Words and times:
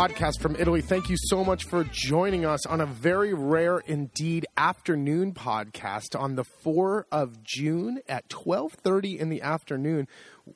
podcast 0.00 0.40
from 0.40 0.56
Italy. 0.56 0.80
Thank 0.80 1.10
you 1.10 1.16
so 1.18 1.44
much 1.44 1.64
for 1.64 1.84
joining 1.84 2.46
us 2.46 2.64
on 2.64 2.80
a 2.80 2.86
very 2.86 3.34
rare 3.34 3.80
indeed 3.80 4.46
afternoon 4.56 5.34
podcast 5.34 6.18
on 6.18 6.36
the 6.36 6.44
4th 6.64 7.04
of 7.12 7.42
June 7.42 8.00
at 8.08 8.26
12:30 8.30 9.18
in 9.18 9.28
the 9.28 9.42
afternoon. 9.42 10.08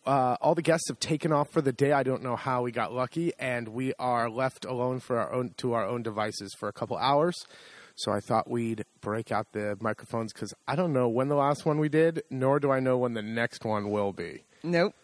Uh, 0.07 0.39
all 0.41 0.55
the 0.55 0.63
guests 0.63 0.89
have 0.89 0.99
taken 0.99 1.31
off 1.31 1.51
for 1.51 1.61
the 1.61 1.75
day. 1.75 1.93
I 1.93 2.03
don't 2.03 2.23
know 2.23 2.37
how 2.37 2.63
we 2.63 2.73
got 2.73 2.95
lucky, 2.95 3.35
and 3.39 3.69
we 3.69 3.93
are 3.99 4.31
left 4.31 4.65
alone 4.65 4.99
for 4.99 5.19
our 5.19 5.31
own 5.31 5.53
to 5.59 5.75
our 5.75 5.87
own 5.87 6.03
devices 6.03 6.55
for 6.59 6.71
a 6.71 6.73
couple 6.73 6.97
hours. 6.97 7.45
So 7.97 8.13
I 8.13 8.21
thought 8.21 8.49
we'd 8.49 8.87
break 9.03 9.31
out 9.31 9.53
the 9.53 9.77
microphones 9.79 10.33
because 10.33 10.55
I 10.67 10.75
don't 10.75 10.95
know 10.95 11.07
when 11.07 11.29
the 11.29 11.37
last 11.37 11.67
one 11.67 11.79
we 11.79 11.91
did, 11.91 12.23
nor 12.31 12.59
do 12.59 12.71
I 12.71 12.81
know 12.81 12.97
when 12.97 13.13
the 13.13 13.21
next 13.21 13.63
one 13.63 13.91
will 13.91 14.15
be. 14.15 14.45
Nope. 14.63 14.95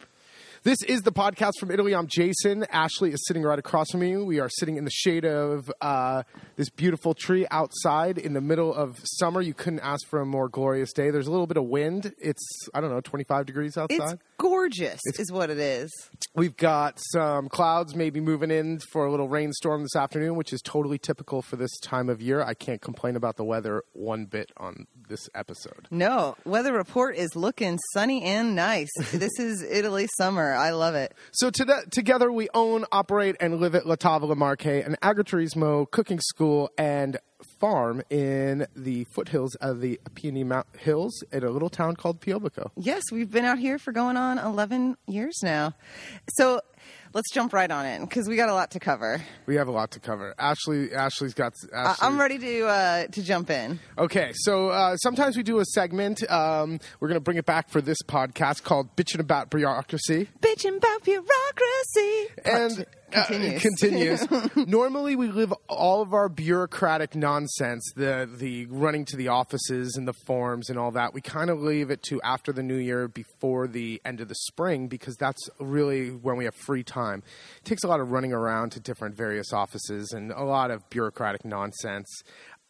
This 0.63 0.83
is 0.83 1.01
the 1.01 1.11
podcast 1.11 1.53
from 1.59 1.71
Italy. 1.71 1.95
I'm 1.95 2.07
Jason. 2.07 2.67
Ashley 2.71 3.13
is 3.13 3.27
sitting 3.27 3.43
right 3.43 3.59
across 3.59 3.87
from 3.93 4.01
me. 4.01 4.15
We 4.19 4.41
are 4.41 4.51
sitting 4.51 4.77
in 4.77 4.85
the 4.85 4.91
shade 4.91 5.25
of 5.25 5.73
uh, 5.81 6.25
this 6.57 6.69
beautiful 6.69 7.15
tree 7.15 7.47
outside 7.51 8.19
in 8.19 8.35
the 8.35 8.43
middle 8.43 8.75
of 8.75 9.01
summer. 9.03 9.41
You 9.41 9.55
couldn't 9.55 9.81
ask 9.81 10.07
for 10.07 10.21
a 10.21 10.27
more 10.27 10.51
glorious 10.51 10.93
day. 10.93 11.11
There's 11.11 11.29
a 11.29 11.31
little 11.31 11.47
bit 11.47 11.57
of 11.57 11.65
wind. 11.65 12.13
It's, 12.19 12.69
I 12.75 12.83
don't 12.83 12.91
know, 12.91 13.01
25 13.01 13.47
degrees 13.47 13.79
outside. 13.79 14.13
It's 14.13 14.23
gorgeous, 14.37 14.60
is 15.19 15.33
what 15.33 15.51
it 15.51 15.59
is. 15.59 15.91
We've 16.35 16.57
got 16.57 16.99
some 17.13 17.49
clouds 17.49 17.95
maybe 17.95 18.21
moving 18.21 18.51
in 18.51 18.79
for 18.79 19.07
a 19.07 19.11
little 19.11 19.29
rainstorm 19.29 19.83
this 19.83 19.97
afternoon, 19.97 20.37
which 20.37 20.53
is 20.53 20.61
totally 20.63 20.99
typical 20.99 21.43
for 21.43 21.57
this 21.57 21.79
time 21.81 22.09
of 22.09 22.21
year. 22.21 22.43
I 22.43 22.55
can't 22.55 22.81
complain 22.81 23.17
about 23.17 23.37
the 23.37 23.45
weather 23.45 23.83
one 23.93 24.27
bit 24.27 24.51
on 24.57 24.87
this 25.09 25.29
episode. 25.35 25.89
No, 25.91 26.37
weather 26.45 26.73
report 26.73 27.17
is 27.17 27.35
looking 27.35 27.79
sunny 27.93 28.23
and 28.23 28.55
nice. 28.55 28.91
this 29.13 29.39
is 29.39 29.63
Italy 29.63 30.09
summer. 30.17 30.53
I 30.53 30.71
love 30.71 30.95
it. 30.95 31.15
So 31.33 31.51
to 31.51 31.65
that, 31.67 31.91
together 31.91 32.31
we 32.31 32.49
own, 32.55 32.85
operate, 32.93 33.37
and 33.41 33.61
live 33.61 33.75
at 33.75 33.87
La 33.87 33.97
Tavola 33.97 34.37
Marche, 34.37 34.67
an 34.67 34.97
agriturismo 35.03 35.91
cooking 35.91 36.21
school 36.21 36.71
and 36.79 37.19
farm 37.61 38.03
in 38.11 38.67
the 38.75 39.05
foothills 39.05 39.55
of 39.57 39.81
the 39.81 40.01
Peony 40.15 40.43
Mount 40.43 40.67
Hills 40.79 41.23
in 41.31 41.45
a 41.45 41.51
little 41.51 41.69
town 41.69 41.95
called 41.95 42.21
Piobico. 42.21 42.71
Yes, 42.77 43.05
we've 43.13 43.31
been 43.31 43.45
out 43.45 43.59
here 43.59 43.79
for 43.79 43.93
going 43.93 44.17
on 44.17 44.39
11 44.39 44.97
years 45.07 45.39
now. 45.43 45.75
So 46.31 46.61
let's 47.13 47.31
jump 47.33 47.53
right 47.53 47.71
on 47.71 47.85
in 47.85 48.05
because 48.05 48.29
we 48.29 48.37
got 48.37 48.49
a 48.49 48.55
lot 48.55 48.71
to 48.73 48.81
cover. 48.81 49.23
We 49.47 49.57
have 49.57 49.69
a 49.69 49.73
lot 49.73 49.91
to 49.93 50.01
cover. 50.01 50.35
Ashley, 50.39 50.93
Ashley's 50.93 51.35
got. 51.35 51.53
Ashley, 51.73 52.07
I'm 52.07 52.19
ready 52.19 52.39
to 52.39 52.67
uh, 52.67 53.07
to 53.09 53.23
jump 53.23 53.51
in. 53.51 53.79
Okay, 53.99 54.33
so 54.35 54.71
uh, 54.71 54.97
sometimes 54.97 55.37
we 55.37 55.43
do 55.43 55.59
a 55.61 55.65
segment. 55.67 56.29
Um, 56.31 56.81
we're 56.99 57.09
going 57.09 57.17
to 57.17 57.25
bring 57.25 57.37
it 57.37 57.47
back 57.47 57.69
for 57.69 57.83
this 57.83 57.99
podcast 58.07 58.63
called 58.63 58.97
"Bitching 58.97 59.21
About 59.21 59.51
Bureaucracy." 59.51 60.29
Bitching 60.41 60.77
about 60.79 61.05
bureaucracy. 61.05 62.29
and 62.45 62.87
Uh, 63.13 63.25
continues. 63.25 63.63
continues. 64.27 64.47
Normally, 64.69 65.17
we 65.17 65.29
live 65.29 65.53
all 65.69 66.03
of 66.03 66.13
our 66.13 66.29
bureaucratic 66.29 67.15
nonsense, 67.15 67.93
the 67.97 68.29
the 68.33 68.67
running 68.67 69.05
to 69.07 69.17
the 69.17 69.29
offices 69.29 69.97
and 69.97 70.07
the 70.07 70.15
forms 70.27 70.71
and 70.71 70.79
all 70.79 70.91
that. 70.93 71.15
We 71.15 71.21
kind 71.21 71.51
of 71.51 71.61
leave 71.61 71.91
it 71.91 72.03
to 72.05 72.21
after 72.23 72.53
the 72.53 72.63
new 72.63 72.77
year, 72.77 73.09
before 73.09 73.67
the 73.67 74.01
end 74.05 74.21
of 74.21 74.29
the 74.29 74.35
spring, 74.35 74.89
because 74.89 75.17
that's 75.17 75.49
really 75.59 76.11
when 76.11 76.37
we 76.37 76.45
have 76.45 76.55
free 76.55 76.83
time. 76.83 77.23
It 77.59 77.65
takes 77.65 77.85
a 77.85 77.89
lot 77.89 78.01
of 78.01 78.11
running 78.11 78.33
around 78.33 78.73
to 78.73 78.81
different 78.81 79.17
various 79.17 79.53
offices 79.53 80.13
and 80.13 80.31
a 80.31 80.45
lot 80.45 80.71
of 80.71 80.89
bureaucratic 80.91 81.45
nonsense. 81.45 82.09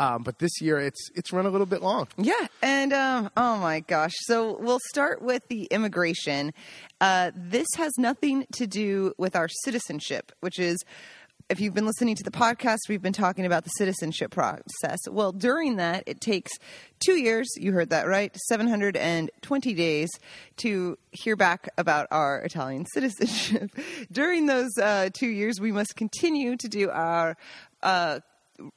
Um, 0.00 0.22
but 0.22 0.38
this 0.38 0.62
year, 0.62 0.80
it's 0.80 1.10
it's 1.14 1.30
run 1.30 1.44
a 1.44 1.50
little 1.50 1.66
bit 1.66 1.82
long. 1.82 2.08
Yeah, 2.16 2.46
and 2.62 2.92
um, 2.94 3.30
oh 3.36 3.58
my 3.58 3.80
gosh. 3.80 4.14
So 4.22 4.56
we'll 4.58 4.80
start 4.88 5.20
with 5.20 5.46
the 5.48 5.64
immigration. 5.64 6.54
Uh, 7.02 7.32
this 7.36 7.68
has 7.76 7.92
nothing 7.98 8.46
to 8.54 8.66
do 8.66 9.12
with 9.18 9.36
our 9.36 9.48
citizenship, 9.64 10.32
which 10.40 10.58
is. 10.58 10.82
If 11.48 11.58
you've 11.58 11.74
been 11.74 11.86
listening 11.86 12.14
to 12.14 12.22
the 12.22 12.30
podcast, 12.30 12.78
we've 12.88 13.02
been 13.02 13.12
talking 13.12 13.44
about 13.44 13.64
the 13.64 13.70
citizenship 13.70 14.30
process. 14.30 14.98
Well, 15.10 15.32
during 15.32 15.76
that, 15.76 16.04
it 16.06 16.20
takes 16.20 16.52
two 17.04 17.14
years, 17.14 17.48
you 17.56 17.72
heard 17.72 17.90
that 17.90 18.06
right, 18.06 18.32
720 18.46 19.74
days 19.74 20.10
to 20.58 20.96
hear 21.10 21.34
back 21.34 21.68
about 21.76 22.06
our 22.12 22.40
Italian 22.42 22.86
citizenship. 22.94 23.72
during 24.12 24.46
those 24.46 24.70
uh, 24.80 25.08
two 25.12 25.26
years, 25.26 25.60
we 25.60 25.72
must 25.72 25.96
continue 25.96 26.56
to 26.56 26.68
do 26.68 26.88
our 26.88 27.36
uh, 27.82 28.20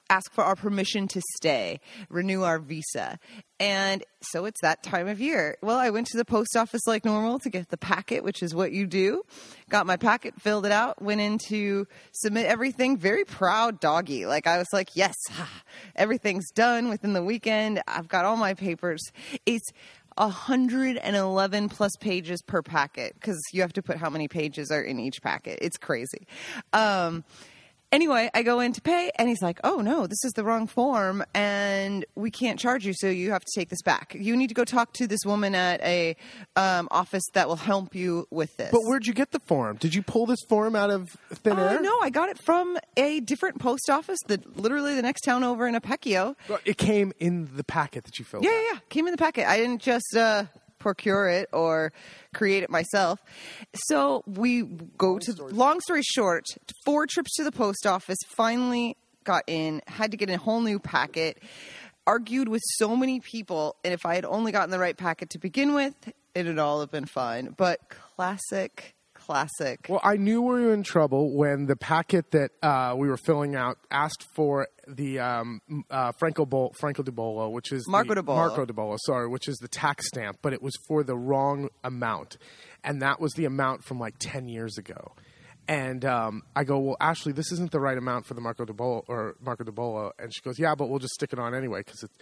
ask 0.10 0.32
for 0.34 0.44
our 0.44 0.56
permission 0.56 1.08
to 1.10 1.22
stay, 1.38 1.80
renew 2.10 2.44
our 2.44 2.60
visa. 2.60 3.20
And 3.60 4.04
so 4.22 4.46
it's 4.46 4.60
that 4.62 4.84
time 4.84 5.08
of 5.08 5.20
year. 5.20 5.58
Well, 5.62 5.78
I 5.78 5.90
went 5.90 6.08
to 6.08 6.18
the 6.18 6.26
post 6.26 6.56
office 6.58 6.82
like 6.86 7.06
normal 7.06 7.40
to 7.40 7.50
get 7.50 7.70
the 7.70 7.78
packet, 7.78 8.24
which 8.24 8.44
is 8.44 8.54
what 8.54 8.72
you 8.72 8.86
do. 8.86 9.24
Got 9.70 9.86
my 9.86 9.96
packet, 9.96 10.42
filled 10.42 10.66
it 10.66 10.72
out, 10.72 11.02
went 11.02 11.22
in 11.22 11.38
to 11.50 11.88
submit 12.12 12.46
everything. 12.46 12.98
Very 12.98 13.26
proud 13.26 13.80
doggy. 13.80 14.26
Like 14.26 14.48
I 14.48 14.58
was 14.58 14.68
like, 14.74 14.96
yes, 14.96 15.16
everything's 15.96 16.52
done 16.52 16.90
within 16.90 17.14
the 17.14 17.24
weekend. 17.24 17.82
I've 17.88 18.08
got 18.08 18.26
all 18.26 18.38
my 18.38 18.54
papers. 18.54 19.02
It's 19.46 19.72
111 20.18 21.70
plus 21.70 21.92
pages 22.00 22.42
per 22.46 22.62
packet 22.62 23.14
because 23.16 23.42
you 23.52 23.62
have 23.62 23.74
to 23.74 23.82
put 23.82 23.98
how 23.98 24.10
many 24.10 24.28
pages 24.28 24.72
are 24.72 24.82
in 24.82 25.00
each 25.00 25.22
packet. 25.22 25.60
It's 25.62 25.78
crazy. 25.78 26.28
Um, 26.72 27.24
anyway, 27.94 28.30
I 28.34 28.44
go 28.44 28.60
in 28.60 28.74
to 28.74 28.82
pay, 28.82 29.12
and 29.18 29.30
he's 29.30 29.42
like, 29.42 29.60
"Oh 29.64 29.78
no, 29.78 30.08
this 30.08 30.24
is 30.26 30.34
the 30.34 30.44
wrong 30.44 30.68
form, 30.68 31.24
and 31.34 32.06
we 32.16 32.30
can't 32.32 32.60
charge 32.60 32.86
you, 32.86 32.94
so 32.94 33.08
you 33.08 33.32
have 33.32 33.46
to 33.46 33.52
take 33.56 33.70
this 33.70 33.82
back. 33.82 34.16
You 34.20 34.36
need 34.36 34.48
to 34.48 34.54
go 34.54 34.66
talk 34.66 34.92
to 34.94 35.08
this 35.08 35.20
woman 35.26 35.56
at 35.56 35.82
a 35.82 36.16
um, 36.56 36.88
office 36.92 37.24
that 37.34 37.48
will 37.48 37.56
help 37.56 37.96
you 37.96 38.28
with 38.32 38.56
this." 38.58 38.72
But 38.72 38.82
where'd 38.84 39.06
you 39.06 39.14
get 39.14 39.32
the 39.32 39.40
form? 39.40 39.78
Did 39.78 39.96
you 39.96 40.02
pull 40.04 40.26
this 40.26 40.40
form 40.50 40.76
out 40.76 40.90
of 40.90 41.10
thin 41.34 41.58
Uh, 41.58 41.64
air? 41.64 41.82
no, 41.82 41.98
I 42.02 42.10
got 42.10 42.30
it 42.30 42.38
from 42.44 42.78
a 42.98 43.20
different 43.22 43.60
post 43.60 43.90
office, 43.90 44.20
that 44.28 44.58
literally 44.58 44.96
the 44.96 45.02
next 45.02 45.22
town 45.22 45.44
over 45.44 45.68
in 45.68 45.76
Apecchio. 45.76 46.36
Well, 46.50 46.60
It 46.66 46.78
came 46.78 47.14
in 47.20 47.50
the 47.56 47.64
packet 47.64 48.04
that 48.06 48.20
you 48.20 48.26
filled. 48.26 48.44
Yeah, 48.44 48.50
out. 48.50 48.56
yeah, 48.56 48.74
yeah. 48.74 48.80
Came 48.90 49.08
in 49.08 49.12
the 49.12 49.18
packet. 49.18 49.48
I 49.48 49.58
didn't 49.58 49.82
just 49.82 50.16
uh, 50.16 50.46
procure 50.84 51.30
it 51.30 51.48
or 51.54 51.94
create 52.34 52.62
it 52.62 52.70
myself. 52.70 53.20
So 53.88 54.22
we 54.28 54.64
go 54.98 55.18
to, 55.18 55.32
long 55.46 55.80
story 55.80 56.04
short, 56.04 56.46
four 56.86 57.08
trips 57.08 57.36
to 57.38 57.44
the 57.44 57.52
post 57.52 57.88
office, 57.88 58.18
finally 58.36 58.98
got 59.24 59.44
in, 59.48 59.82
had 59.88 60.12
to 60.12 60.18
get 60.18 60.30
a 60.30 60.38
whole 60.38 60.62
new 60.62 60.80
packet, 60.80 61.42
argued 62.06 62.50
with 62.50 62.62
so 62.76 62.96
many 62.98 63.22
people. 63.22 63.78
And 63.86 63.94
if 63.94 64.06
I 64.06 64.16
had 64.16 64.26
only 64.26 64.52
gotten 64.52 64.70
the 64.70 64.80
right 64.80 64.98
packet 64.98 65.30
to 65.32 65.40
begin 65.40 65.74
with, 65.74 65.96
it'd 66.36 66.60
all 66.60 66.82
have 66.82 66.92
been 66.92 67.06
fine. 67.06 67.56
But 67.56 67.80
classic, 67.90 68.94
classic. 69.26 69.86
Well, 69.90 70.02
I 70.04 70.18
knew 70.18 70.42
we 70.42 70.62
were 70.62 70.74
in 70.74 70.84
trouble 70.84 71.36
when 71.36 71.66
the 71.66 71.76
packet 71.76 72.32
that 72.32 72.52
uh, 72.62 72.96
we 72.98 73.08
were 73.08 73.18
filling 73.18 73.56
out 73.56 73.78
asked 73.90 74.26
for 74.36 74.68
the 74.88 75.20
um, 75.20 75.62
uh, 75.90 76.12
Franco 76.20 76.46
Bol- 76.46 76.74
Franco 76.80 77.04
de 77.04 77.12
Bolo, 77.12 77.50
which 77.50 77.72
is 77.72 77.88
Marco 77.88 78.10
the, 78.10 78.16
de 78.16 78.24
Bolo. 78.24 78.38
Marco 78.38 78.66
de 78.66 78.74
Bolo, 78.74 78.98
sorry, 79.06 79.28
which 79.28 79.48
is 79.48 79.58
the 79.58 79.68
tax 79.68 80.08
stamp, 80.08 80.40
but 80.42 80.54
it 80.54 80.62
was 80.62 80.74
for 80.88 81.04
the 81.04 81.16
wrong 81.16 81.70
amount, 81.84 82.38
and 82.84 83.02
that 83.02 83.20
was 83.20 83.34
the 83.34 83.46
amount 83.46 83.84
from 83.84 84.00
like 84.00 84.16
ten 84.20 84.48
years 84.48 84.78
ago. 84.78 85.14
And 85.68 86.04
um, 86.04 86.44
I 86.56 86.66
go, 86.66 86.78
well, 86.80 86.98
Ashley, 87.00 87.32
this 87.32 87.52
isn't 87.54 87.72
the 87.72 87.80
right 87.80 87.98
amount 87.98 88.26
for 88.26 88.34
the 88.34 88.42
Marco 88.42 88.66
de 88.66 88.74
Bolo 88.74 89.06
or 89.08 89.36
Marco 89.42 89.64
de 89.64 89.72
Bolo, 89.72 90.12
and 90.20 90.34
she 90.34 90.42
goes, 90.42 90.60
yeah, 90.60 90.76
but 90.76 90.90
we'll 90.90 91.00
just 91.00 91.14
stick 91.14 91.32
it 91.32 91.40
on 91.40 91.56
anyway 91.56 91.80
because 91.80 92.04
it's. 92.04 92.14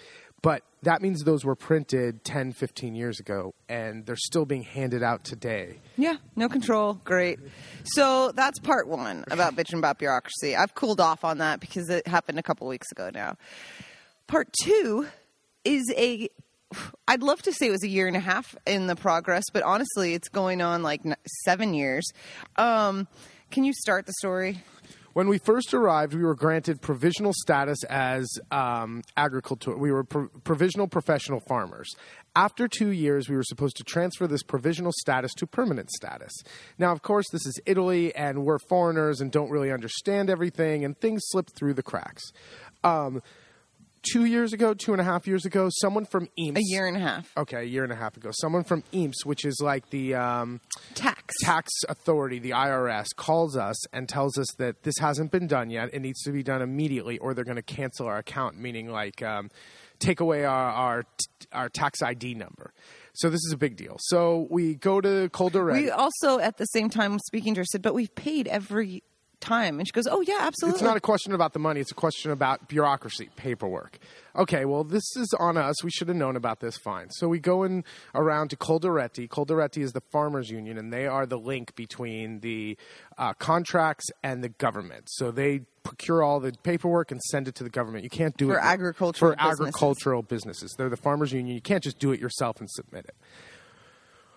But 0.44 0.64
that 0.84 1.02
means 1.02 1.24
those 1.24 1.46
were 1.46 1.56
printed 1.56 2.24
10, 2.24 2.54
15 2.54 2.96
years 2.96 3.20
ago, 3.20 3.54
and 3.70 4.06
they're 4.06 4.16
still 4.16 4.46
being 4.46 4.64
handed 4.64 5.04
out 5.04 5.24
today. 5.24 5.80
Yeah, 5.98 6.18
no 6.36 6.50
control. 6.50 6.96
Great. 7.04 7.40
So 7.84 8.32
that's 8.32 8.60
part 8.60 8.88
one 8.88 9.24
about 9.30 9.56
bitching 9.56 9.78
about 9.78 10.00
bureaucracy. 10.00 10.56
I've 10.56 10.74
cooled 10.74 11.00
off 11.00 11.24
on 11.24 11.40
that 11.40 11.60
because 11.60 11.90
it 11.90 12.08
happened 12.08 12.40
a 12.40 12.44
couple 12.44 12.68
weeks 12.68 12.92
ago 12.92 13.12
now. 13.14 13.38
Part 14.28 14.52
two 14.64 15.08
is 15.64 15.92
a. 15.96 16.30
I'd 17.08 17.22
love 17.22 17.42
to 17.42 17.52
say 17.52 17.68
it 17.68 17.72
was 17.72 17.84
a 17.84 17.90
year 17.90 18.08
and 18.08 18.16
a 18.16 18.22
half 18.22 18.56
in 18.66 18.88
the 18.88 18.96
progress, 18.96 19.44
but 19.52 19.62
honestly, 19.62 20.14
it's 20.14 20.30
going 20.30 20.62
on 20.62 20.84
like 20.84 21.02
seven 21.44 21.74
years. 21.74 22.10
Um, 22.56 23.08
can 23.52 23.66
you 23.66 23.74
start 23.74 24.06
the 24.06 24.14
story? 24.14 24.64
When 25.14 25.28
we 25.28 25.38
first 25.38 25.74
arrived, 25.74 26.14
we 26.14 26.24
were 26.24 26.36
granted 26.36 26.82
provisional 26.82 27.34
status 27.36 27.84
as 27.84 28.30
um, 28.50 29.02
agriculture. 29.18 29.76
We 29.76 29.92
were 29.92 30.06
pro- 30.06 30.30
provisional 30.46 30.88
professional 30.88 31.42
farmers. 31.42 31.94
After 32.34 32.70
two 32.70 32.92
years, 32.92 33.28
we 33.28 33.36
were 33.36 33.44
supposed 33.44 33.76
to 33.76 33.84
transfer 33.84 34.26
this 34.26 34.42
provisional 34.42 34.94
status 34.96 35.34
to 35.34 35.46
permanent 35.46 35.92
status. 35.92 36.32
Now, 36.80 36.94
of 36.94 37.02
course, 37.02 37.26
this 37.30 37.46
is 37.46 37.60
Italy, 37.66 38.16
and 38.16 38.46
we're 38.46 38.60
foreigners 38.70 39.20
and 39.20 39.34
don't 39.34 39.52
really 39.52 39.70
understand 39.70 40.30
everything, 40.30 40.86
and 40.86 40.98
things 40.98 41.22
slip 41.26 41.50
through 41.50 41.74
the 41.74 41.84
cracks. 41.84 42.24
Um, 42.86 43.22
two 44.04 44.26
years 44.26 44.54
ago, 44.54 44.74
two 44.74 44.92
and 44.92 45.02
a 45.02 45.04
half 45.04 45.28
years 45.28 45.46
ago, 45.46 45.70
someone 45.72 46.06
from 46.06 46.28
EAMS. 46.38 46.58
A 46.58 46.64
year 46.64 46.88
and 46.88 46.98
a 46.98 47.00
half. 47.00 47.32
Okay, 47.38 47.60
a 47.60 47.64
year 47.64 47.84
and 47.84 47.92
a 47.92 47.96
half 47.96 48.18
ago. 48.18 48.30
Someone 48.34 48.64
from 48.64 48.84
EAMS, 48.94 49.26
which 49.26 49.46
is 49.46 49.60
like 49.62 49.90
the 49.90 50.16
um, 50.16 50.62
Tax. 50.94 51.34
tax 51.42 51.72
authority, 51.90 52.40
the 52.40 52.52
IRS, 52.52 53.08
calls 53.16 53.56
us 53.56 53.88
and 53.94 54.08
tells 54.08 54.38
us 54.38 54.48
that 54.58 54.84
this 54.84 54.96
hasn't 55.00 55.32
been 55.32 55.48
done 55.48 55.70
yet. 55.70 55.90
It 55.94 56.00
needs 56.02 56.22
to 56.24 56.32
be 56.32 56.44
done 56.44 56.62
immediately, 56.62 57.18
or 57.20 57.34
they're 57.34 57.46
going 57.46 57.56
to 57.56 57.62
cancel 57.62 58.08
our 58.08 58.18
account, 58.18 58.58
meaning 58.58 58.90
like 58.90 59.22
um, 59.22 59.50
take 60.00 60.20
away 60.20 60.44
our, 60.44 60.72
our 60.72 61.04
our 61.52 61.70
tax 61.70 62.02
ID 62.02 62.36
number. 62.36 62.74
So 63.14 63.30
this 63.30 63.42
is 63.46 63.52
a 63.52 63.58
big 63.58 63.76
deal. 63.76 63.98
So 64.00 64.48
we 64.50 64.76
go 64.76 65.02
to 65.02 65.30
Colder 65.30 65.66
We 65.66 65.90
also, 65.90 66.40
at 66.40 66.58
the 66.58 66.66
same 66.66 66.90
time, 66.90 67.20
speaking 67.20 67.56
to 67.56 67.62
her, 67.62 67.66
said, 67.66 67.82
but 67.82 67.94
we've 67.94 68.14
paid 68.16 68.48
every 68.48 69.04
time?" 69.42 69.80
And 69.80 69.88
she 69.88 69.92
goes, 69.92 70.08
"Oh 70.08 70.22
yeah, 70.22 70.38
absolutely." 70.40 70.76
It's 70.78 70.84
not 70.84 70.96
a 70.98 71.02
question 71.02 71.34
about 71.34 71.54
the 71.54 71.60
money. 71.60 71.82
It's 71.82 71.92
a 71.92 71.96
question 71.96 72.32
about 72.32 72.68
bureaucracy, 72.70 73.30
paperwork. 73.36 74.00
Okay, 74.36 74.64
well, 74.64 74.86
this 74.86 75.04
is 75.18 75.34
on 75.40 75.58
us. 75.58 75.84
We 75.84 75.92
should 75.92 76.08
have 76.08 76.16
known 76.16 76.38
about 76.38 76.62
this. 76.62 76.78
Fine. 76.78 77.10
So 77.10 77.28
we 77.28 77.40
go 77.40 77.64
in 77.64 77.84
around 78.16 78.50
to 78.52 78.56
Coldiretti. 78.56 79.28
Coldiretti 79.28 79.82
is 79.82 79.92
the 79.92 80.02
farmers 80.12 80.50
union, 80.50 80.78
and 80.78 80.94
they 80.94 81.06
are 81.06 81.26
the 81.26 81.38
link 81.38 81.76
between 81.76 82.40
the 82.40 82.78
uh, 83.18 83.34
contracts 83.34 84.06
and 84.24 84.42
the 84.42 84.50
government. 84.50 85.10
So 85.10 85.32
they 85.32 85.62
procure 85.84 86.24
all 86.24 86.40
the 86.40 86.54
paperwork 86.64 87.12
and 87.12 87.20
send 87.24 87.48
it 87.48 87.56
to 87.56 87.64
the 87.64 87.70
government. 87.70 88.04
You 88.04 88.10
can't 88.10 88.38
do 88.38 88.48
For 88.50 88.58
it 88.58 88.64
agricultural 88.64 89.32
for 89.32 89.36
businesses. 89.36 89.60
agricultural 89.60 90.22
businesses. 90.22 90.76
They're 90.78 90.90
the 90.90 90.96
farmers 90.98 91.34
union. 91.34 91.56
You 91.56 91.62
can't 91.62 91.84
just 91.84 92.00
do 92.00 92.12
it 92.12 92.20
yourself 92.20 92.60
and 92.60 92.70
submit 92.70 93.06
it. 93.06 93.16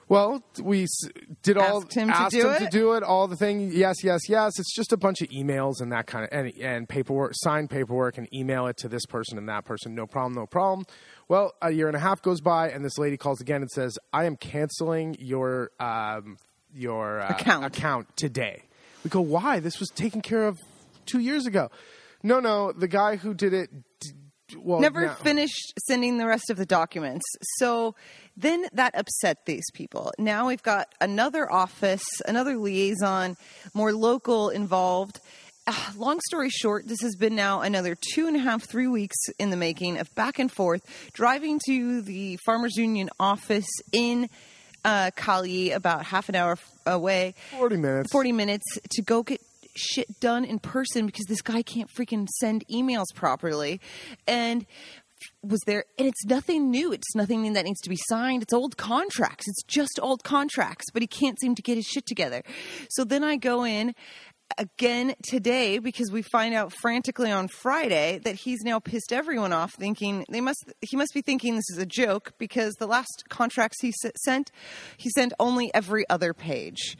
Well, 0.09 0.43
we 0.63 0.87
did 1.43 1.57
all 1.57 1.81
Asked 1.83 1.95
him 1.95 2.09
to 2.09 2.17
asked 2.17 2.33
do 2.35 2.47
him 2.49 2.53
it? 2.55 2.59
to 2.59 2.69
do 2.71 2.93
it. 2.93 3.03
All 3.03 3.27
the 3.27 3.37
thing, 3.37 3.71
yes, 3.73 4.05
yes, 4.05 4.21
yes. 4.29 4.59
It's 4.59 4.75
just 4.75 4.93
a 4.93 4.97
bunch 4.97 5.23
of 5.23 5.29
emails 5.29 5.81
and 5.81 5.91
that 5.93 6.07
kind 6.07 6.25
of 6.25 6.31
and, 6.39 6.53
and 6.61 6.89
paperwork, 6.89 7.33
sign 7.35 7.69
paperwork, 7.69 8.19
and 8.19 8.33
email 8.35 8.67
it 8.67 8.77
to 8.79 8.89
this 8.89 9.07
person 9.07 9.39
and 9.39 9.49
that 9.49 9.65
person. 9.65 9.95
No 9.95 10.07
problem, 10.07 10.35
no 10.35 10.47
problem. 10.47 10.87
Well, 11.29 11.53
a 11.63 11.71
year 11.71 11.87
and 11.89 11.97
a 11.97 12.01
half 12.01 12.21
goes 12.21 12.41
by, 12.43 12.69
and 12.71 12.85
this 12.85 12.99
lady 12.99 13.17
calls 13.17 13.41
again 13.41 13.63
and 13.63 13.71
says, 13.71 13.99
"I 14.13 14.25
am 14.27 14.37
canceling 14.37 15.17
your 15.19 15.71
um, 15.81 16.37
your 16.75 17.21
uh, 17.21 17.29
Account. 17.31 17.65
account 17.65 18.17
today." 18.17 18.65
We 19.05 19.11
go, 19.11 19.23
"Why? 19.23 19.59
This 19.61 19.81
was 19.81 19.89
taken 19.89 20.21
care 20.21 20.45
of 20.47 20.59
two 21.07 21.19
years 21.21 21.47
ago." 21.47 21.71
No, 22.23 22.41
no, 22.41 22.73
the 22.73 22.89
guy 22.89 23.17
who 23.17 23.33
did 23.35 23.55
it. 23.55 23.71
d- 24.01 24.11
Well, 24.57 24.81
never 24.81 25.07
now- 25.07 25.15
finished 25.15 25.73
sending 25.87 26.19
the 26.19 26.27
rest 26.27 26.51
of 26.51 26.57
the 26.57 26.67
documents. 26.67 27.25
So 27.59 27.95
then 28.37 28.67
that 28.73 28.95
upset 28.97 29.47
these 29.47 29.65
people. 29.73 30.13
Now 30.19 30.49
we've 30.49 30.63
got 30.63 30.89
another 31.01 31.51
office, 31.51 32.05
another 32.27 32.57
liaison, 32.57 33.37
more 33.75 33.93
local 33.93 34.49
involved. 34.51 35.21
Ah, 35.67 35.93
long 35.97 36.21
story 36.27 36.51
short, 36.51 36.87
this 36.87 37.01
has 37.01 37.17
been 37.17 37.35
now 37.35 37.63
another 37.63 37.97
two 38.15 38.27
and 38.27 38.37
a 38.37 38.41
half, 38.41 38.63
three 38.65 38.87
weeks 38.87 39.17
in 39.39 39.49
the 39.51 39.57
making 39.57 39.99
of 39.99 40.15
back 40.15 40.39
and 40.39 40.53
forth, 40.53 40.83
driving 41.15 41.59
to 41.67 42.03
the 42.03 42.37
Farmers 42.45 42.77
Union 42.77 43.09
office 43.19 43.69
in 43.93 44.29
uh, 44.85 45.11
Cagli, 45.17 45.71
about 45.71 46.05
half 46.05 46.29
an 46.29 46.35
hour 46.35 46.59
away. 46.85 47.35
forty 47.59 47.79
minutes. 47.79 48.13
40 48.13 48.33
minutes 48.33 48.79
to 48.91 49.01
go 49.01 49.23
get 49.23 49.41
shit 49.77 50.21
done 50.21 50.45
in 50.45 50.59
person 50.59 51.07
because 51.07 51.27
this 51.27 51.43
guy 51.43 51.63
can't 51.63 51.91
freaking 51.91 52.29
send 52.29 52.65
emails 52.69 53.07
properly. 53.15 53.81
And 54.27 54.67
was 55.43 55.61
there 55.67 55.85
and 55.99 56.07
it's 56.07 56.25
nothing 56.27 56.71
new. 56.71 56.93
It's 56.93 57.15
nothing 57.15 57.53
that 57.55 57.65
needs 57.65 57.81
to 57.83 57.91
be 57.91 57.99
signed. 58.09 58.43
It's 58.43 58.53
old 58.53 58.77
contracts. 58.77 59.49
It's 59.49 59.63
just 59.63 59.99
old 60.03 60.23
contracts 60.25 60.87
but 60.93 61.03
he 61.03 61.09
can't 61.09 61.39
seem 61.41 61.55
to 61.55 61.63
get 61.63 61.77
his 61.77 61.87
shit 61.87 62.07
together. 62.07 62.43
So 62.91 63.05
then 63.05 63.25
i 63.25 63.37
go 63.37 63.65
in 63.65 63.95
again 64.59 65.15
today 65.23 65.79
because 65.79 66.11
we 66.11 66.23
find 66.23 66.55
out 66.55 66.73
frantically 66.73 67.31
on 67.31 67.49
Friday 67.49 68.21
that 68.25 68.35
he's 68.37 68.63
now 68.63 68.79
pissed 68.79 69.13
everyone 69.13 69.53
off 69.53 69.73
thinking 69.75 70.25
they 70.31 70.41
must 70.41 70.65
he 70.81 70.97
must 70.97 71.13
be 71.15 71.23
thinking 71.23 71.55
this 71.57 71.71
is 71.71 71.79
a 71.79 71.87
joke 71.87 72.33
because 72.39 72.75
the 72.75 72.87
last 72.87 73.25
contracts 73.29 73.81
he 73.81 73.89
s- 73.89 74.13
sent 74.25 74.51
he 74.97 75.11
sent 75.11 75.33
only 75.39 75.73
every 75.75 76.09
other 76.09 76.35
page. 76.35 76.97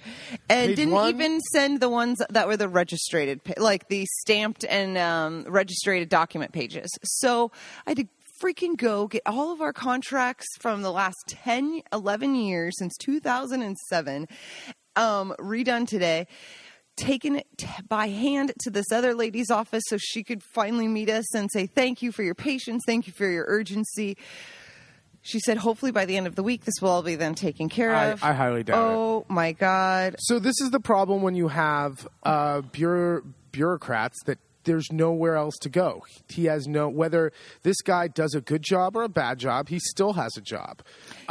And 0.49 0.69
Page 0.71 0.77
didn't 0.77 0.95
one? 0.95 1.09
even 1.09 1.41
send 1.53 1.81
the 1.81 1.89
ones 1.89 2.21
that 2.31 2.47
were 2.47 2.57
the 2.57 2.69
registered 2.69 3.41
like 3.57 3.89
the 3.89 4.07
stamped 4.21 4.65
and 4.65 4.97
um, 4.99 5.45
registered 5.49 6.09
document 6.09 6.53
pages. 6.53 6.91
So 7.05 7.51
I 7.87 7.91
had 7.91 7.97
to 7.99 8.09
freaking 8.43 8.77
go 8.77 9.07
get 9.07 9.23
all 9.27 9.53
of 9.53 9.61
our 9.61 9.73
contracts 9.73 10.47
from 10.61 10.83
the 10.83 10.91
last 10.91 11.17
10 11.29 11.83
11 11.93 12.35
years 12.35 12.75
since 12.79 12.97
2007 12.97 14.27
um, 14.97 15.35
redone 15.39 15.87
today 15.87 16.27
taken 16.97 17.37
it 17.37 17.47
t- 17.57 17.67
by 17.89 18.09
hand 18.09 18.53
to 18.61 18.71
this 18.71 18.87
other 18.93 19.15
lady's 19.15 19.51
office 19.51 19.83
so 19.89 19.97
she 19.99 20.23
could 20.23 20.43
finally 20.43 20.89
meet 20.89 21.11
us 21.11 21.35
and 21.35 21.51
say 21.53 21.67
thank 21.67 22.03
you 22.03 22.13
for 22.13 22.23
your 22.23 22.35
patience. 22.35 22.83
Thank 22.87 23.07
you 23.07 23.13
for 23.13 23.27
your 23.29 23.45
urgency. 23.49 24.17
She 25.23 25.41
said 25.41 25.57
hopefully 25.59 25.91
by 25.91 26.05
the 26.05 26.17
end 26.17 26.27
of 26.27 26.35
the 26.35 26.43
week 26.43 26.65
this 26.65 26.75
will 26.83 26.91
all 26.91 27.03
be 27.03 27.15
then 27.15 27.35
taken 27.35 27.69
care 27.69 27.95
I- 27.95 28.05
of. 28.07 28.23
I 28.23 28.33
highly 28.33 28.63
doubt 28.63 28.77
it. 28.77 28.95
oh 28.95 29.25
my 29.29 29.53
god. 29.53 30.17
So 30.19 30.39
this 30.39 30.61
is 30.61 30.71
the 30.71 30.81
problem 30.81 31.23
when 31.23 31.35
you 31.35 31.49
have 31.49 32.07
uh, 32.25 32.61
bureau- 32.61 33.23
bureaucrats 33.51 34.17
that 34.27 34.39
there's 34.65 34.91
nowhere 34.91 35.37
else 35.37 35.57
to 35.59 35.69
go. 35.69 36.03
He 36.29 36.47
has 36.47 36.67
no 36.67 36.89
whether 36.89 37.33
this 37.65 37.81
guy 37.83 38.09
does 38.09 38.35
a 38.35 38.41
good 38.41 38.63
job 38.63 38.97
or 38.97 39.03
a 39.03 39.09
bad 39.11 39.39
job. 39.39 39.69
He 39.69 39.79
still 39.79 40.15
has 40.15 40.37
a 40.39 40.41
job. 40.41 40.81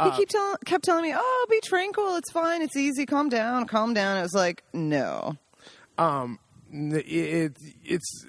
he 0.02 0.10
keep 0.12 0.28
tell- 0.28 0.56
kept 0.64 0.84
telling 0.84 1.02
me 1.04 1.14
oh 1.16 1.46
be 1.50 1.60
tranquil. 1.64 2.16
It's 2.16 2.30
fine. 2.32 2.62
It's 2.62 2.76
easy. 2.76 3.06
Calm 3.06 3.28
down. 3.28 3.66
Calm 3.66 3.94
down. 3.94 4.18
It 4.18 4.22
was 4.22 4.34
like 4.34 4.62
no 4.72 5.36
Um, 5.98 6.38
it, 6.72 7.06
it, 7.06 7.58
it's 7.84 8.26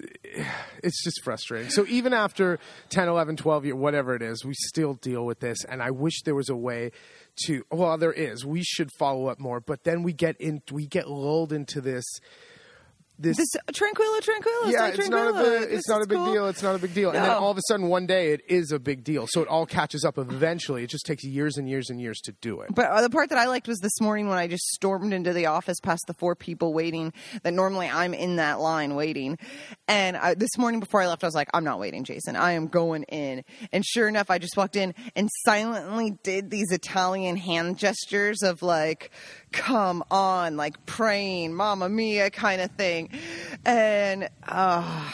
it's 0.84 1.04
just 1.04 1.22
frustrating. 1.24 1.72
So 1.72 1.86
even 1.88 2.14
after 2.14 2.60
10, 2.90 3.08
11, 3.08 3.38
12 3.38 3.66
years, 3.66 3.76
whatever 3.76 4.16
it 4.16 4.22
is, 4.22 4.46
we 4.46 4.54
still 4.54 4.94
deal 4.96 5.26
with 5.26 5.40
this. 5.40 5.64
And 5.66 5.82
I 5.82 5.92
wish 5.92 6.22
there 6.24 6.36
was 6.36 6.50
a 6.50 6.56
way 6.56 6.92
to. 7.46 7.66
Well, 7.72 7.98
there 7.98 8.14
is. 8.14 8.46
We 8.46 8.64
should 8.64 8.90
follow 9.00 9.28
up 9.28 9.40
more. 9.40 9.60
But 9.60 9.84
then 9.84 10.04
we 10.04 10.14
get 10.14 10.40
in. 10.40 10.62
We 10.72 10.86
get 10.86 11.10
lulled 11.10 11.54
into 11.54 11.82
this. 11.82 12.06
This, 13.18 13.38
this 13.38 13.48
tranquilo 13.72 14.20
tranquilo 14.20 14.72
yeah, 14.72 14.88
it's 14.88 15.08
not 15.08 15.30
a 15.30 15.34
big, 15.34 15.72
it's 15.72 15.88
not 15.88 16.02
a 16.02 16.08
big 16.08 16.18
cool. 16.18 16.34
deal. 16.34 16.48
It's 16.48 16.62
not 16.62 16.76
a 16.76 16.80
big 16.80 16.94
deal. 16.94 17.12
And 17.12 17.24
then 17.24 17.32
all 17.32 17.52
of 17.52 17.58
a 17.58 17.62
sudden, 17.68 17.88
one 17.88 18.06
day, 18.06 18.34
it 18.34 18.42
is 18.50 18.72
a 18.72 18.80
big 18.80 19.06
deal. 19.06 19.26
So 19.30 19.42
it 19.42 19.48
all 19.48 19.66
catches 19.66 20.04
up 20.04 20.18
eventually. 20.18 20.84
It 20.84 20.90
just 20.90 21.06
takes 21.06 21.24
years 21.24 21.56
and 21.58 21.70
years 21.70 21.90
and 21.90 22.02
years 22.02 22.20
to 22.26 22.34
do 22.42 22.60
it. 22.62 22.76
But 22.76 22.86
uh, 22.88 23.02
the 23.02 23.10
part 23.10 23.30
that 23.30 23.38
I 23.38 23.46
liked 23.46 23.70
was 23.70 23.80
this 23.80 24.02
morning 24.02 24.28
when 24.28 24.38
I 24.38 24.48
just 24.48 24.66
stormed 24.68 25.14
into 25.14 25.32
the 25.32 25.46
office 25.46 25.80
past 25.80 26.04
the 26.08 26.14
four 26.14 26.36
people 26.36 26.74
waiting. 26.74 27.14
That 27.44 27.54
normally 27.54 27.88
I'm 27.88 28.14
in 28.14 28.36
that 28.36 28.60
line 28.60 28.96
waiting, 28.96 29.38
and 29.88 30.18
I, 30.18 30.34
this 30.34 30.58
morning 30.58 30.82
before 30.82 31.02
I 31.02 31.08
left, 31.08 31.24
I 31.24 31.28
was 31.28 31.36
like, 31.36 31.50
"I'm 31.54 31.64
not 31.64 31.80
waiting, 31.80 32.04
Jason. 32.04 32.36
I 32.36 32.52
am 32.54 32.68
going 32.68 33.04
in." 33.04 33.44
And 33.72 33.86
sure 33.86 34.10
enough, 34.10 34.30
I 34.30 34.40
just 34.40 34.58
walked 34.58 34.76
in 34.76 34.94
and 35.16 35.30
silently 35.46 36.18
did 36.24 36.50
these 36.50 36.72
Italian 36.72 37.38
hand 37.38 37.78
gestures 37.78 38.44
of 38.44 38.62
like, 38.62 39.12
"Come 39.54 40.04
on," 40.12 40.58
like 40.58 40.86
praying, 40.86 41.54
"Mamma 41.54 41.88
Mia" 41.88 42.30
kind 42.30 42.62
of 42.62 42.72
thing, 42.72 43.05
and 43.66 44.30
uh, 44.48 45.12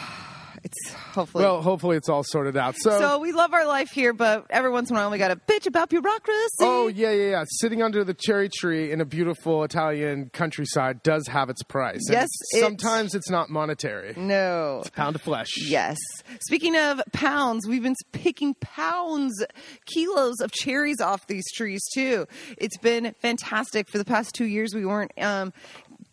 it's 0.63 0.93
hopefully. 0.93 1.43
Well, 1.43 1.61
hopefully, 1.63 1.97
it's 1.97 2.07
all 2.07 2.23
sorted 2.23 2.55
out. 2.55 2.75
so 2.77 2.99
so 2.99 3.19
we 3.19 3.31
love 3.31 3.51
our 3.53 3.65
life 3.65 3.89
here, 3.89 4.13
but 4.13 4.45
every 4.51 4.69
once 4.69 4.89
in 4.91 4.95
a 4.95 4.99
while 4.99 5.09
we 5.09 5.17
got 5.17 5.31
a 5.31 5.35
bitch 5.35 5.65
about 5.65 5.89
bureaucracy. 5.89 6.47
Oh 6.59 6.87
yeah, 6.87 7.11
yeah, 7.11 7.29
yeah. 7.31 7.43
Sitting 7.47 7.81
under 7.81 8.03
the 8.03 8.13
cherry 8.13 8.47
tree 8.47 8.91
in 8.91 9.01
a 9.01 9.05
beautiful 9.05 9.63
Italian 9.63 10.29
countryside 10.33 11.01
does 11.01 11.25
have 11.27 11.49
its 11.49 11.63
price. 11.63 12.01
Yes, 12.09 12.27
it's- 12.53 12.61
it- 12.61 12.63
sometimes 12.63 13.15
it's 13.15 13.29
not 13.29 13.49
monetary. 13.49 14.13
no. 14.15 14.79
It's 14.81 14.89
Pound 14.91 15.15
of 15.15 15.21
flesh. 15.23 15.49
Yes. 15.65 15.97
Speaking 16.41 16.75
of 16.77 17.01
pounds, 17.11 17.67
we've 17.67 17.81
been 17.83 17.95
picking 18.11 18.53
pounds, 18.61 19.43
kilos 19.85 20.39
of 20.41 20.51
cherries 20.51 21.01
off 21.01 21.25
these 21.27 21.45
trees 21.53 21.81
too. 21.93 22.27
It's 22.59 22.77
been 22.77 23.15
fantastic. 23.21 23.89
For 23.89 23.97
the 23.97 24.05
past 24.05 24.35
two 24.35 24.45
years, 24.45 24.75
we 24.75 24.85
weren't 24.85 25.11
um, 25.19 25.53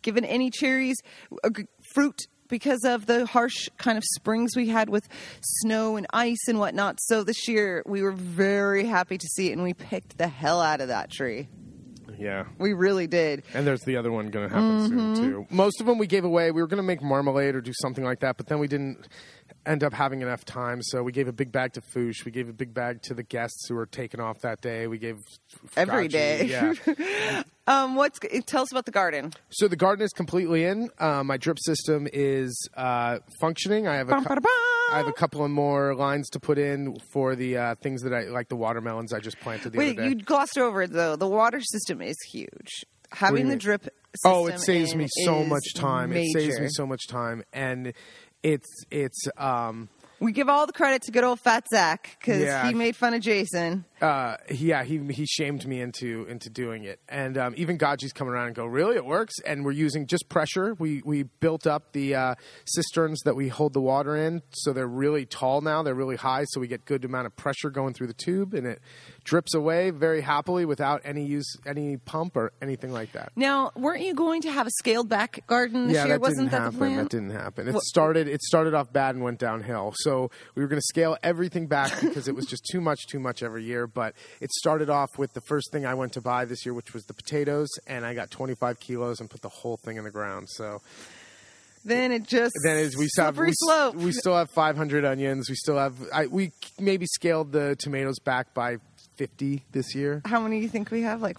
given 0.03 0.25
any 0.25 0.51
cherries, 0.51 0.97
fruit. 1.95 2.21
Because 2.49 2.83
of 2.83 3.05
the 3.05 3.27
harsh 3.27 3.69
kind 3.77 3.99
of 3.99 4.05
springs 4.15 4.57
we 4.57 4.69
had 4.69 4.89
with 4.89 5.07
snow 5.43 5.97
and 5.97 6.07
ice 6.15 6.49
and 6.49 6.59
whatnot. 6.59 6.99
So 6.99 7.23
this 7.23 7.47
year 7.47 7.83
we 7.85 8.01
were 8.01 8.13
very 8.13 8.87
happy 8.87 9.19
to 9.19 9.27
see 9.37 9.51
it 9.51 9.53
and 9.53 9.63
we 9.63 9.75
picked 9.75 10.17
the 10.17 10.29
hell 10.29 10.63
out 10.63 10.81
of 10.81 10.89
that 10.89 11.11
tree. 11.11 11.49
Yeah. 12.19 12.45
We 12.57 12.73
really 12.73 13.07
did. 13.07 13.43
And 13.53 13.67
there's 13.67 13.83
the 13.83 13.99
other 13.99 14.11
one 14.11 14.29
going 14.31 14.49
to 14.49 14.55
happen 14.55 14.79
Mm-hmm. 14.91 15.15
soon 15.15 15.31
too. 15.31 15.47
Most 15.51 15.83
of 15.83 15.87
them 15.87 15.99
we 15.99 16.07
gave 16.07 16.25
away. 16.25 16.51
We 16.51 16.63
were 16.63 16.67
going 16.69 16.79
to 16.79 16.83
make 16.83 17.03
marmalade 17.03 17.55
or 17.55 17.61
do 17.61 17.73
something 17.83 18.03
like 18.03 18.21
that, 18.21 18.39
but 18.39 18.47
then 18.47 18.59
we 18.61 18.67
didn't 18.67 19.07
end 19.67 19.85
up 19.85 19.93
having 19.93 20.23
enough 20.23 20.47
time. 20.47 20.81
So 20.83 21.03
we 21.03 21.13
gave 21.13 21.29
a 21.29 21.33
big 21.35 21.53
bag 21.53 21.75
to 21.75 21.83
Foosh. 21.83 22.25
We 22.25 22.33
gave 22.33 22.49
a 22.49 22.55
big 22.55 22.73
bag 22.73 23.03
to 23.03 23.15
the 23.15 23.23
guests 23.23 23.69
who 23.69 23.75
were 23.75 23.85
taking 23.85 24.21
off 24.21 24.41
that 24.41 24.63
day. 24.63 24.87
We 24.87 24.97
gave 24.97 25.19
Every 25.77 26.09
day. 26.09 26.47
Yeah. 26.47 27.43
Um, 27.69 27.95
what's 27.97 28.19
tell 28.47 28.63
us 28.63 28.73
about 28.73 28.87
the 28.87 28.91
garden? 28.93 29.33
so 29.51 29.69
the 29.69 29.77
garden 29.77 30.05
is 30.05 30.13
completely 30.13 30.65
in. 30.65 30.89
Uh, 30.99 31.23
my 31.23 31.37
drip 31.37 31.59
system 31.61 32.09
is 32.13 32.69
uh, 32.77 33.19
functioning. 33.41 33.87
I 33.87 33.97
have 33.97 34.09
a 34.09 34.13
Bum. 34.13 34.27
I 34.91 34.97
have 34.99 35.07
a 35.09 35.13
couple 35.13 35.45
of 35.45 35.51
more 35.51 35.95
lines 35.95 36.31
to 36.31 36.41
put 36.41 36.59
in 36.59 36.97
for 37.13 37.37
the 37.37 37.59
uh, 37.59 37.75
things 37.83 38.03
that 38.03 38.15
I 38.15 38.23
like 38.23 38.49
the 38.49 38.57
watermelons 38.57 39.13
I 39.13 39.21
just 39.21 39.39
planted 39.41 39.73
the 39.73 39.79
Wait, 39.79 39.99
other 39.99 40.09
day. 40.09 40.09
you 40.09 40.15
glossed 40.25 40.57
over 40.57 40.83
it 40.83 40.93
though. 40.93 41.17
The 41.17 41.29
water 41.29 41.61
system 41.61 42.01
is 42.01 42.17
huge. 42.33 42.85
Having 43.13 43.45
the 43.45 43.51
mean? 43.51 43.59
drip 43.59 43.83
system 43.85 43.93
Oh, 44.25 44.47
it 44.47 44.61
saves 44.61 44.95
me 44.95 45.07
so 45.25 45.45
much 45.45 45.75
time. 45.75 46.13
It 46.13 46.33
saves 46.33 46.59
me 46.59 46.69
so 46.71 46.87
much 46.87 47.07
time, 47.07 47.43
and 47.53 47.93
it's 48.43 48.69
it's 48.91 49.29
um 49.37 49.89
We 50.21 50.33
give 50.33 50.49
all 50.49 50.67
the 50.67 50.73
credit 50.73 51.03
to 51.03 51.13
good 51.13 51.25
old 51.25 51.41
Fat 51.41 51.65
Zach 51.73 52.17
because 52.19 52.41
Yeah. 52.43 52.67
he 52.67 52.73
made 52.75 52.97
fun 52.97 53.13
of 53.15 53.21
Jason. 53.21 53.85
Uh, 54.01 54.37
yeah, 54.51 54.85
he 54.85 54.99
he 55.13 55.27
shamed 55.27 55.67
me 55.67 55.81
into 55.81 56.25
into 56.29 56.51
doing 56.51 56.85
it, 56.85 57.01
and 57.09 57.37
um, 57.37 57.55
even 57.57 57.79
Gaji's 57.79 58.13
come 58.13 58.29
around 58.29 58.47
and 58.49 58.55
go, 58.57 58.65
really, 58.67 58.97
it 58.97 59.05
works, 59.05 59.35
and 59.47 59.65
we're 59.65 59.73
using 59.73 60.07
just 60.07 60.29
pressure. 60.29 60.75
We 60.79 61.03
we 61.05 61.25
built 61.25 61.67
up 61.67 61.93
the 61.93 62.15
uh, 62.15 62.35
cisterns 62.65 63.21
that 63.25 63.35
we 63.35 63.49
hold 63.49 63.73
the 63.73 63.81
water 63.81 64.17
in, 64.17 64.43
so 64.51 64.73
they're 64.73 64.87
really 64.87 65.27
tall 65.27 65.61
now. 65.61 65.83
They're 65.83 65.95
really 65.95 66.17
high, 66.17 66.45
so 66.45 66.61
we 66.61 66.69
get 66.69 66.85
good 66.85 67.05
amount 67.05 67.27
of 67.27 67.37
pressure 67.37 67.71
going 67.71 67.95
through 67.95 68.07
the 68.09 68.15
tube, 68.15 68.55
and 68.55 68.67
it 68.67 68.81
drips 69.25 69.55
away 69.55 69.91
very 69.91 70.21
happily 70.21 70.65
without 70.65 71.01
any 71.05 71.25
use 71.27 71.57
any 71.67 71.97
pump 71.97 72.37
or 72.37 72.53
anything 72.63 72.93
like 72.93 73.13
that. 73.13 73.33
Now, 73.37 73.73
weren't 73.75 74.03
you 74.03 74.15
going 74.15 74.43
to 74.43 74.51
have 74.53 74.67
a 74.67 74.71
scaled 74.79 75.09
back 75.09 75.45
garden 75.47 75.89
this 75.89 75.95
yeah, 75.97 76.05
year? 76.05 76.15
that 76.15 76.21
Wasn't 76.21 76.51
didn't 76.51 76.53
that 76.53 76.61
happen. 76.61 76.73
the 76.73 76.79
plan? 76.79 76.97
That 76.99 77.09
didn't 77.11 77.31
happen. 77.31 77.69
It 77.69 77.75
What- 77.75 77.83
started. 77.85 78.29
It 78.29 78.43
started 78.43 78.75
off 78.75 78.93
bad 78.93 79.15
and 79.15 79.25
went 79.25 79.39
downhill. 79.39 79.93
So 79.97 80.31
we 80.55 80.63
were 80.63 80.69
going 80.69 80.81
to 80.81 80.87
scale 80.87 81.17
everything 81.23 81.67
back 81.67 82.01
because 82.01 82.29
it 82.29 82.35
was 82.35 82.47
just 82.47 82.65
too 82.71 82.81
much, 82.81 83.07
too 83.07 83.19
much 83.19 83.43
every 83.43 83.65
year. 83.65 83.87
But 83.95 84.15
it 84.41 84.51
started 84.53 84.89
off 84.91 85.19
with 85.19 85.33
the 85.33 85.41
first 85.43 85.71
thing 85.73 85.87
I 85.87 85.95
went 85.95 86.13
to 86.15 86.21
buy 86.21 86.45
this 86.45 86.65
year, 86.67 86.75
which 86.75 86.93
was 86.95 87.05
the 87.05 87.15
potatoes, 87.15 87.69
and 87.87 88.05
I 88.07 88.15
got 88.15 88.31
25 88.31 88.79
kilos 88.81 89.21
and 89.21 89.29
put 89.31 89.43
the 89.43 89.49
whole 89.49 89.77
thing 89.77 89.97
in 89.97 90.05
the 90.05 90.11
ground. 90.11 90.49
So 90.51 90.81
Then 91.85 92.13
it 92.13 92.25
just 92.25 92.55
then 92.65 92.79
is 92.79 92.97
we 92.97 93.07
still 93.09 93.25
have 93.27 93.39
we, 93.39 93.53
we 93.95 94.13
still 94.13 94.37
have 94.37 94.51
500 94.51 95.05
onions. 95.05 95.49
We 95.49 95.55
still 95.57 95.79
have 95.79 95.95
I, 96.13 96.27
we 96.27 96.53
maybe 96.79 97.07
scaled 97.07 97.53
the 97.53 97.77
tomatoes 97.79 98.19
back 98.19 98.53
by 98.55 98.79
50 99.17 99.65
this 99.73 99.95
year. 99.95 100.23
How 100.25 100.41
many 100.41 100.59
do 100.59 100.63
you 100.63 100.69
think 100.69 100.91
we 100.91 101.03
have? 101.03 101.23
Like 101.23 101.39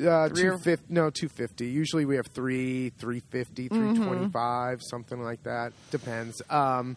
Uh, 0.00 0.08
or- 0.08 0.28
250, 0.30 0.86
no, 0.94 1.10
250. 1.10 1.66
Usually 1.66 2.04
we 2.04 2.16
have 2.16 2.26
three, 2.28 2.90
350, 2.98 3.68
Mm-hmm. 3.68 3.94
325, 3.94 4.80
something 4.82 5.20
like 5.22 5.42
that. 5.42 5.72
Depends. 5.90 6.40
Um, 6.48 6.96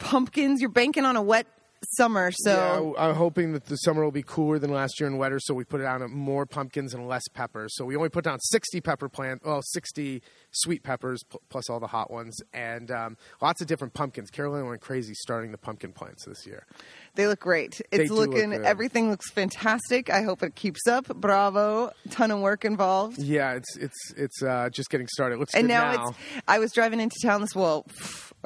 pumpkins. 0.00 0.60
You're 0.60 0.70
banking 0.70 1.04
on 1.04 1.14
a 1.16 1.22
wet 1.22 1.46
summer, 1.96 2.30
so 2.32 2.94
yeah, 2.96 3.04
I'm 3.04 3.14
hoping 3.14 3.52
that 3.52 3.66
the 3.66 3.76
summer 3.76 4.02
will 4.04 4.12
be 4.12 4.22
cooler 4.22 4.58
than 4.58 4.70
last 4.70 5.00
year 5.00 5.08
and 5.08 5.18
wetter, 5.18 5.38
so 5.40 5.54
we 5.54 5.64
put 5.64 5.80
down 5.80 6.10
more 6.12 6.46
pumpkins 6.46 6.94
and 6.94 7.06
less 7.08 7.22
peppers. 7.34 7.74
So 7.76 7.84
we 7.84 7.96
only 7.96 8.08
put 8.08 8.24
down 8.24 8.38
60 8.40 8.80
pepper 8.80 9.08
plant, 9.08 9.44
well, 9.44 9.60
60 9.62 10.22
sweet 10.52 10.82
peppers 10.82 11.22
pl- 11.24 11.42
plus 11.48 11.68
all 11.70 11.80
the 11.80 11.86
hot 11.86 12.10
ones, 12.10 12.38
and 12.52 12.90
um, 12.90 13.16
lots 13.40 13.60
of 13.60 13.66
different 13.66 13.94
pumpkins. 13.94 14.30
Carolina 14.30 14.66
went 14.66 14.80
crazy 14.80 15.14
starting 15.14 15.52
the 15.52 15.58
pumpkin 15.58 15.92
plants 15.92 16.24
this 16.24 16.46
year. 16.46 16.66
they 17.14 17.26
look 17.26 17.40
great. 17.40 17.80
It's 17.90 18.08
do 18.08 18.14
look 18.14 18.30
looking. 18.30 18.52
everything 18.52 19.10
looks 19.10 19.30
fantastic. 19.30 20.10
I 20.10 20.22
hope 20.22 20.42
it 20.42 20.54
keeps 20.54 20.86
up. 20.86 21.06
Bravo! 21.08 21.90
Ton 22.10 22.30
of 22.30 22.40
work 22.40 22.64
involved. 22.64 23.18
Yeah, 23.18 23.52
it's 23.52 23.76
it's 23.76 24.12
it's 24.16 24.42
uh, 24.42 24.68
just 24.72 24.90
getting 24.90 25.08
started. 25.08 25.36
It 25.36 25.38
looks 25.38 25.54
and 25.54 25.64
good 25.64 25.74
now, 25.74 25.92
now. 25.92 26.08
it's. 26.08 26.18
I 26.48 26.58
was 26.58 26.72
driving 26.72 27.00
into 27.00 27.16
town 27.22 27.40
this 27.40 27.54
well 27.54 27.84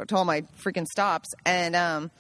to 0.07 0.17
all 0.17 0.25
my 0.25 0.43
freaking 0.63 0.87
stops, 0.87 1.29
and 1.45 1.75
um, 1.75 2.11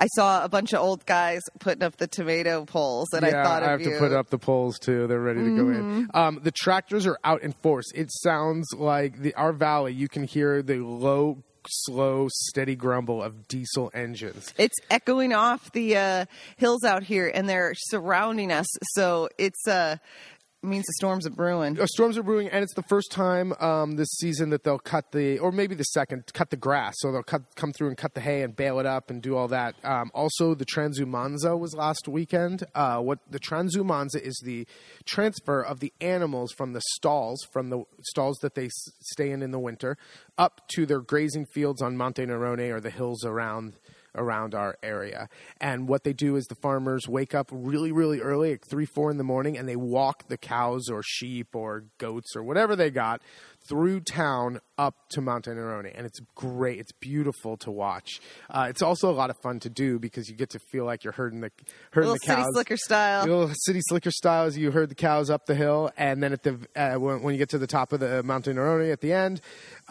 I 0.00 0.06
saw 0.14 0.42
a 0.42 0.48
bunch 0.48 0.72
of 0.72 0.80
old 0.80 1.04
guys 1.04 1.42
putting 1.58 1.82
up 1.82 1.96
the 1.96 2.06
tomato 2.06 2.64
poles, 2.64 3.08
and 3.12 3.22
yeah, 3.22 3.40
I 3.40 3.44
thought 3.44 3.62
of 3.62 3.68
have 3.68 3.80
you. 3.80 3.88
Mm-hmm. 3.88 3.96
to 3.96 4.08
put 4.08 4.12
up 4.16 4.30
the 4.30 4.38
poles 4.38 4.78
too. 4.78 5.06
They're 5.06 5.20
ready 5.20 5.44
to 5.44 5.56
go 5.56 5.68
in. 5.68 6.10
Um, 6.14 6.40
the 6.42 6.50
tractors 6.50 7.06
are 7.06 7.18
out 7.22 7.42
in 7.42 7.52
force. 7.52 7.86
It 7.94 8.10
sounds 8.10 8.72
like 8.74 9.18
the 9.18 9.34
our 9.34 9.52
valley. 9.52 9.92
You 9.92 10.08
can 10.08 10.24
hear 10.24 10.62
the 10.62 10.76
low, 10.78 11.42
slow, 11.68 12.28
steady 12.32 12.76
grumble 12.76 13.22
of 13.22 13.46
diesel 13.46 13.90
engines. 13.92 14.54
It's 14.56 14.78
echoing 14.90 15.34
off 15.34 15.70
the 15.72 15.96
uh, 15.96 16.24
hills 16.56 16.82
out 16.82 17.02
here, 17.02 17.30
and 17.32 17.46
they're 17.46 17.74
surrounding 17.74 18.50
us. 18.50 18.66
So 18.94 19.28
it's 19.36 19.68
uh, 19.68 19.98
means 20.62 20.84
the 20.86 20.92
storms 20.94 21.26
are 21.26 21.30
brewing. 21.30 21.80
Uh, 21.80 21.86
storms 21.86 22.18
are 22.18 22.22
brewing, 22.22 22.48
and 22.48 22.62
it's 22.62 22.74
the 22.74 22.82
first 22.82 23.10
time 23.10 23.52
um, 23.60 23.96
this 23.96 24.08
season 24.18 24.50
that 24.50 24.62
they'll 24.64 24.78
cut 24.78 25.12
the, 25.12 25.38
or 25.38 25.52
maybe 25.52 25.74
the 25.74 25.84
second, 25.84 26.24
cut 26.34 26.50
the 26.50 26.56
grass. 26.56 26.94
So 26.98 27.12
they'll 27.12 27.22
cut, 27.22 27.42
come 27.54 27.72
through 27.72 27.88
and 27.88 27.96
cut 27.96 28.14
the 28.14 28.20
hay 28.20 28.42
and 28.42 28.54
bale 28.54 28.78
it 28.78 28.86
up 28.86 29.10
and 29.10 29.22
do 29.22 29.36
all 29.36 29.48
that. 29.48 29.74
Um, 29.84 30.10
also, 30.14 30.54
the 30.54 30.66
Transumanza 30.66 31.58
was 31.58 31.74
last 31.74 32.08
weekend. 32.08 32.64
Uh, 32.74 32.98
what 32.98 33.18
the 33.30 33.40
Transumanza 33.40 34.20
is 34.20 34.40
the 34.44 34.66
transfer 35.06 35.60
of 35.62 35.80
the 35.80 35.92
animals 36.00 36.52
from 36.52 36.72
the 36.72 36.82
stalls, 36.94 37.40
from 37.52 37.70
the 37.70 37.84
stalls 38.02 38.38
that 38.42 38.54
they 38.54 38.66
s- 38.66 38.90
stay 39.12 39.30
in 39.30 39.42
in 39.42 39.50
the 39.50 39.58
winter, 39.58 39.96
up 40.36 40.60
to 40.74 40.84
their 40.84 41.00
grazing 41.00 41.46
fields 41.46 41.80
on 41.80 41.96
Monte 41.96 42.24
Nerone 42.26 42.70
or 42.70 42.80
the 42.80 42.90
hills 42.90 43.24
around 43.24 43.78
around 44.14 44.54
our 44.54 44.76
area. 44.82 45.28
And 45.60 45.88
what 45.88 46.04
they 46.04 46.12
do 46.12 46.36
is 46.36 46.46
the 46.46 46.54
farmers 46.54 47.08
wake 47.08 47.34
up 47.34 47.48
really, 47.52 47.92
really 47.92 48.20
early, 48.20 48.52
at 48.52 48.64
three, 48.64 48.86
four 48.86 49.10
in 49.10 49.16
the 49.18 49.24
morning, 49.24 49.56
and 49.56 49.68
they 49.68 49.76
walk 49.76 50.28
the 50.28 50.36
cows 50.36 50.88
or 50.90 51.02
sheep 51.04 51.54
or 51.54 51.84
goats 51.98 52.34
or 52.34 52.42
whatever 52.42 52.74
they 52.76 52.90
got 52.90 53.20
through 53.68 54.00
town 54.00 54.58
up 54.78 54.94
to 55.10 55.20
Monte 55.20 55.50
Nerone. 55.50 55.92
And 55.94 56.06
it's 56.06 56.18
great. 56.34 56.78
It's 56.78 56.92
beautiful 56.92 57.58
to 57.58 57.70
watch. 57.70 58.20
Uh, 58.48 58.66
it's 58.70 58.80
also 58.80 59.10
a 59.10 59.12
lot 59.12 59.28
of 59.28 59.36
fun 59.42 59.60
to 59.60 59.68
do 59.68 59.98
because 59.98 60.30
you 60.30 60.34
get 60.34 60.50
to 60.50 60.58
feel 60.58 60.86
like 60.86 61.04
you're 61.04 61.12
herding 61.12 61.40
the 61.40 61.50
herding 61.90 62.10
Little 62.10 62.14
the 62.14 62.26
cows. 62.26 62.36
city 62.38 62.48
slicker 62.54 62.76
style. 62.76 63.20
Little 63.26 63.50
city 63.54 63.80
slicker 63.88 64.10
style 64.10 64.46
as 64.46 64.56
you 64.56 64.70
herd 64.70 64.88
the 64.88 64.94
cows 64.94 65.28
up 65.28 65.44
the 65.46 65.54
hill, 65.54 65.90
and 65.96 66.22
then 66.22 66.32
at 66.32 66.42
the 66.42 66.58
uh, 66.74 66.94
when, 66.94 67.22
when 67.22 67.34
you 67.34 67.38
get 67.38 67.50
to 67.50 67.58
the 67.58 67.66
top 67.66 67.92
of 67.92 68.00
the 68.00 68.22
Monte 68.22 68.50
Nerone 68.52 68.90
at 68.90 69.02
the 69.02 69.12
end, 69.12 69.42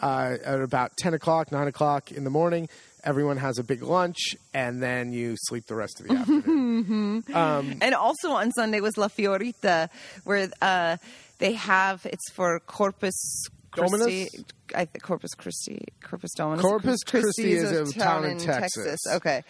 uh, 0.02 0.36
at 0.44 0.60
about 0.60 0.96
ten 0.96 1.14
o'clock, 1.14 1.52
nine 1.52 1.68
o'clock 1.68 2.10
in 2.10 2.24
the 2.24 2.30
morning, 2.30 2.68
everyone 3.04 3.36
has 3.36 3.58
a 3.58 3.64
big 3.64 3.82
lunch, 3.82 4.36
and 4.54 4.82
then 4.82 5.12
you 5.12 5.36
sleep 5.36 5.66
the 5.66 5.74
rest 5.74 6.00
of 6.00 6.08
the 6.08 6.14
afternoon. 6.20 7.24
And 7.82 7.94
also 7.94 8.30
on 8.30 8.52
Sunday 8.52 8.80
was 8.80 8.96
La 8.96 9.08
Fiorita, 9.08 9.88
where 10.24 10.50
uh, 10.60 10.96
they 11.38 11.52
have 11.54 12.06
it's 12.06 12.30
for 12.32 12.60
Corpus 12.60 13.48
Christi. 13.70 13.96
Dominus? 13.96 14.30
I 14.74 14.84
think 14.84 15.02
Corpus 15.02 15.34
Christi, 15.34 15.84
Corpus 16.02 16.32
Dominus. 16.36 16.62
Corpus 16.62 17.02
Christi 17.04 17.52
is 17.52 17.70
a 17.70 17.82
a 17.82 17.92
town 17.92 18.24
in 18.24 18.38
Texas. 18.38 19.00
Okay. 19.08 19.42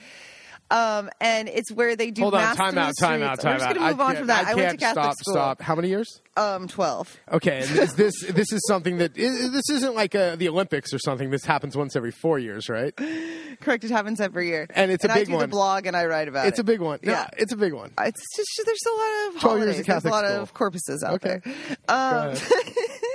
Um, 0.71 1.11
and 1.21 1.49
it's 1.49 1.73
where 1.73 1.97
they 1.97 2.11
do 2.13 2.23
Hold 2.23 2.35
on, 2.35 2.41
mass 2.43 2.57
time 2.57 2.79
out, 2.79 2.95
time 2.99 3.23
out, 3.23 3.41
time 3.41 3.55
We're 3.55 3.59
just 3.59 3.75
gonna 3.75 3.91
move 3.91 4.01
on 4.01 4.17
from 4.17 4.27
that. 4.29 4.47
I, 4.47 4.53
I, 4.53 4.55
went 4.55 4.71
to 4.71 4.77
Catholic 4.77 5.03
stop, 5.05 5.17
school. 5.17 5.35
Stop. 5.35 5.63
How 5.63 5.75
many 5.75 5.89
years? 5.89 6.21
Um, 6.37 6.69
twelve. 6.69 7.17
Okay, 7.33 7.63
and 7.67 7.79
is 7.79 7.95
this 7.95 8.15
this 8.31 8.53
is 8.53 8.61
something 8.69 8.99
that 8.99 9.15
this 9.15 9.69
isn't 9.71 9.97
like 9.97 10.15
uh 10.15 10.37
the 10.37 10.49
Olympics 10.49 10.93
or 10.95 10.99
something. 11.01 11.31
This 11.31 11.45
happens 11.45 11.77
once 11.77 11.97
every 11.97 12.13
four 12.13 12.39
years, 12.39 12.69
right? 12.69 12.95
Correct. 13.61 13.83
It 13.85 13.91
happens 13.91 14.21
every 14.21 14.47
year, 14.47 14.67
And 14.75 14.91
it's 14.93 15.05
a 15.05 15.09
big 15.09 15.15
one. 15.17 15.21
I 15.21 15.25
do 15.25 15.33
one. 15.33 15.41
the 15.41 15.49
blog 15.49 15.87
and 15.87 15.97
I 15.97 16.07
write 16.07 16.29
about 16.29 16.47
It's 16.47 16.59
it. 16.59 16.61
It's 16.61 16.61
a 16.61 16.65
big 16.65 16.81
one. 16.81 17.01
No, 17.03 17.13
Yeah. 17.13 17.29
it's 17.37 17.53
a 17.53 17.57
big 17.57 17.73
one. 17.73 17.91
It's 18.01 18.25
just 18.37 18.49
there's 18.65 18.79
a 18.87 18.97
lot 18.97 19.35
of 19.35 19.41
12 19.41 19.43
years 19.43 19.43
holidays. 19.43 19.81
of 19.81 19.87
There's 19.87 19.87
Catholic 19.87 20.13
a 20.13 20.17
lot 20.17 20.25
school. 20.25 20.43
of 20.43 20.55
corpuses 20.55 21.03
out 21.03 21.15
Okay. 21.15 21.41
there. 21.45 21.77
Um, 21.89 22.35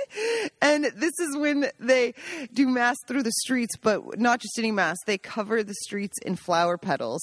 and 0.62 0.84
this 0.96 1.12
is 1.18 1.36
when 1.36 1.70
they 1.78 2.14
do 2.52 2.68
mass 2.68 2.96
through 3.06 3.22
the 3.22 3.32
streets, 3.32 3.76
but 3.80 4.18
not 4.18 4.40
just 4.40 4.58
any 4.58 4.70
mass. 4.72 4.96
They 5.06 5.18
cover 5.18 5.62
the 5.62 5.74
streets 5.82 6.16
in 6.24 6.36
flower 6.36 6.78
petals, 6.78 7.20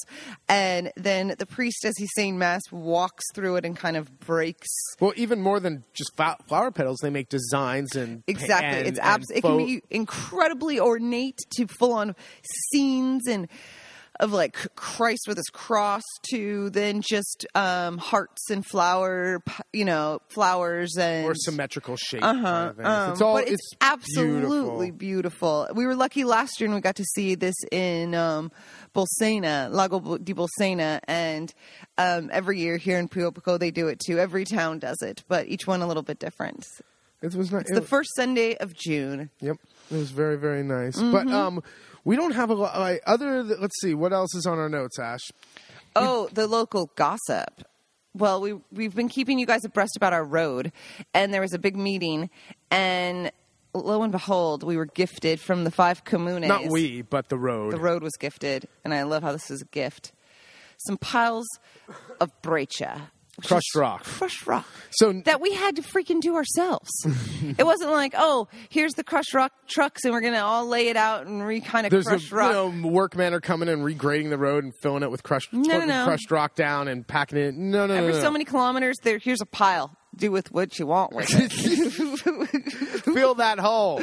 and 0.47 0.91
then 0.95 1.35
the 1.39 1.45
priest, 1.45 1.85
as 1.85 1.93
he's 1.97 2.11
saying 2.15 2.37
mass, 2.37 2.61
walks 2.71 3.23
through 3.33 3.57
it 3.57 3.65
and 3.65 3.75
kind 3.75 3.97
of 3.97 4.19
breaks. 4.19 4.67
Well, 4.99 5.13
even 5.15 5.41
more 5.41 5.59
than 5.59 5.83
just 5.93 6.11
flower 6.15 6.71
petals, 6.71 6.99
they 7.01 7.09
make 7.09 7.29
designs 7.29 7.95
and 7.95 8.23
Exactly, 8.27 8.79
and- 8.79 8.87
it's 8.87 8.99
and 8.99 9.07
abs- 9.07 9.31
it 9.31 9.41
can 9.41 9.57
be 9.57 9.81
incredibly 9.89 10.79
ornate 10.79 11.37
to 11.57 11.67
full 11.67 11.93
on 11.93 12.15
scenes 12.71 13.27
and 13.27 13.47
of 14.19 14.31
like 14.31 14.75
Christ 14.75 15.27
with 15.27 15.37
his 15.37 15.49
cross 15.51 16.03
to 16.29 16.69
then 16.69 17.01
just 17.01 17.45
um, 17.55 17.97
hearts 17.97 18.49
and 18.49 18.65
flower, 18.65 19.41
you 19.71 19.85
know, 19.85 20.21
flowers 20.29 20.97
and 20.97 21.25
or 21.25 21.35
symmetrical 21.35 21.97
shape. 21.97 22.23
Uh-huh, 22.23 22.41
kind 22.41 22.79
of 22.79 22.85
um, 22.85 23.11
it's 23.11 23.21
all 23.21 23.35
but 23.35 23.47
it's, 23.47 23.71
absolutely 23.81 24.91
beautiful. 24.91 25.67
We 25.73 25.85
were 25.85 25.95
lucky 25.95 26.23
last 26.23 26.59
year 26.59 26.67
and 26.67 26.75
we 26.75 26.81
got 26.81 26.97
to 26.97 27.05
see 27.15 27.35
this 27.35 27.55
in 27.71 28.13
um, 28.13 28.51
Bolsena, 28.93 29.71
Lago 29.71 30.17
di 30.17 30.33
Bolsena, 30.33 30.99
and 31.07 31.53
um, 31.97 32.29
every 32.31 32.59
year 32.59 32.77
here 32.77 32.99
in 32.99 33.07
Pico 33.07 33.57
they 33.57 33.71
do 33.71 33.87
it 33.87 33.99
too. 33.99 34.19
Every 34.19 34.45
town 34.45 34.79
does 34.79 35.01
it, 35.01 35.23
but 35.27 35.47
each 35.47 35.65
one 35.65 35.81
a 35.81 35.87
little 35.87 36.03
bit 36.03 36.19
different. 36.19 36.65
It 37.21 37.33
was 37.35 37.51
nice. 37.51 37.63
It's 37.63 37.71
the 37.71 37.81
first 37.81 38.09
Sunday 38.15 38.55
of 38.57 38.75
June. 38.75 39.29
Yep, 39.39 39.55
it 39.91 39.95
was 39.95 40.11
very 40.11 40.37
very 40.37 40.61
nice. 40.61 40.97
Mm-hmm. 40.97 41.11
But 41.11 41.27
um, 41.27 41.63
we 42.03 42.15
don't 42.15 42.33
have 42.33 42.49
a 42.49 42.53
lot. 42.53 42.77
Like, 42.79 43.01
other, 43.05 43.43
th- 43.43 43.59
let's 43.59 43.79
see, 43.81 43.93
what 43.93 44.13
else 44.13 44.35
is 44.35 44.45
on 44.45 44.59
our 44.59 44.69
notes, 44.69 44.99
Ash? 44.99 45.21
Oh, 45.95 46.29
the 46.33 46.47
local 46.47 46.91
gossip. 46.95 47.63
Well, 48.15 48.41
we 48.41 48.53
we've 48.71 48.95
been 48.95 49.09
keeping 49.09 49.39
you 49.39 49.45
guys 49.45 49.65
abreast 49.65 49.95
about 49.95 50.13
our 50.13 50.23
road, 50.23 50.71
and 51.13 51.33
there 51.33 51.41
was 51.41 51.53
a 51.53 51.59
big 51.59 51.75
meeting, 51.75 52.29
and 52.69 53.31
lo 53.73 54.03
and 54.03 54.11
behold, 54.11 54.61
we 54.61 54.77
were 54.77 54.85
gifted 54.85 55.39
from 55.39 55.63
the 55.63 55.71
five 55.71 56.03
communes. 56.03 56.47
Not 56.47 56.67
we, 56.67 57.01
but 57.01 57.29
the 57.29 57.37
road. 57.37 57.73
The 57.73 57.79
road 57.79 58.03
was 58.03 58.13
gifted, 58.19 58.67
and 58.83 58.93
I 58.93 59.01
love 59.03 59.23
how 59.23 59.31
this 59.31 59.49
is 59.49 59.63
a 59.63 59.65
gift. 59.65 60.11
Some 60.77 60.97
piles 60.97 61.47
of 62.19 62.29
breccia. 62.43 63.11
Crushed 63.41 63.75
rock. 63.75 64.03
Crushed 64.03 64.45
rock. 64.45 64.67
So 64.91 65.11
That 65.25 65.41
we 65.41 65.53
had 65.53 65.75
to 65.77 65.81
freaking 65.81 66.21
do 66.21 66.35
ourselves. 66.35 66.89
it 67.57 67.65
wasn't 67.65 67.89
like, 67.89 68.13
oh, 68.15 68.47
here's 68.69 68.93
the 68.93 69.03
crushed 69.03 69.33
rock 69.33 69.51
trucks, 69.67 70.03
and 70.03 70.13
we're 70.13 70.21
going 70.21 70.33
to 70.33 70.43
all 70.43 70.67
lay 70.67 70.89
it 70.89 70.97
out 70.97 71.25
and 71.25 71.43
re 71.43 71.59
kind 71.59 71.87
of 71.87 71.91
there's 71.91 72.05
a, 72.05 72.19
crush 72.19 72.29
you 72.29 72.53
know 72.53 72.87
workmen 72.87 73.33
are 73.33 73.41
coming 73.41 73.69
and 73.69 73.81
regrading 73.81 74.29
the 74.29 74.37
road 74.37 74.63
and 74.63 74.71
filling 74.81 75.01
it 75.01 75.09
with 75.09 75.23
crushed 75.23 75.51
No, 75.51 75.79
no, 75.79 75.85
no. 75.85 76.05
crushed 76.05 76.29
rock 76.29 76.53
down 76.55 76.87
and 76.87 77.07
packing 77.07 77.39
it. 77.39 77.55
No, 77.55 77.87
no, 77.87 77.95
no. 77.95 78.01
Every 78.01 78.13
no. 78.13 78.21
so 78.21 78.29
many 78.29 78.45
kilometers, 78.45 78.97
there 79.01 79.17
here's 79.17 79.41
a 79.41 79.47
pile. 79.47 79.97
Do 80.15 80.29
with 80.31 80.51
what 80.51 80.77
you 80.77 80.85
want 80.85 81.11
with 81.13 81.27
it. 81.31 81.51
fill 83.03 83.33
that 83.35 83.57
hole. 83.57 83.97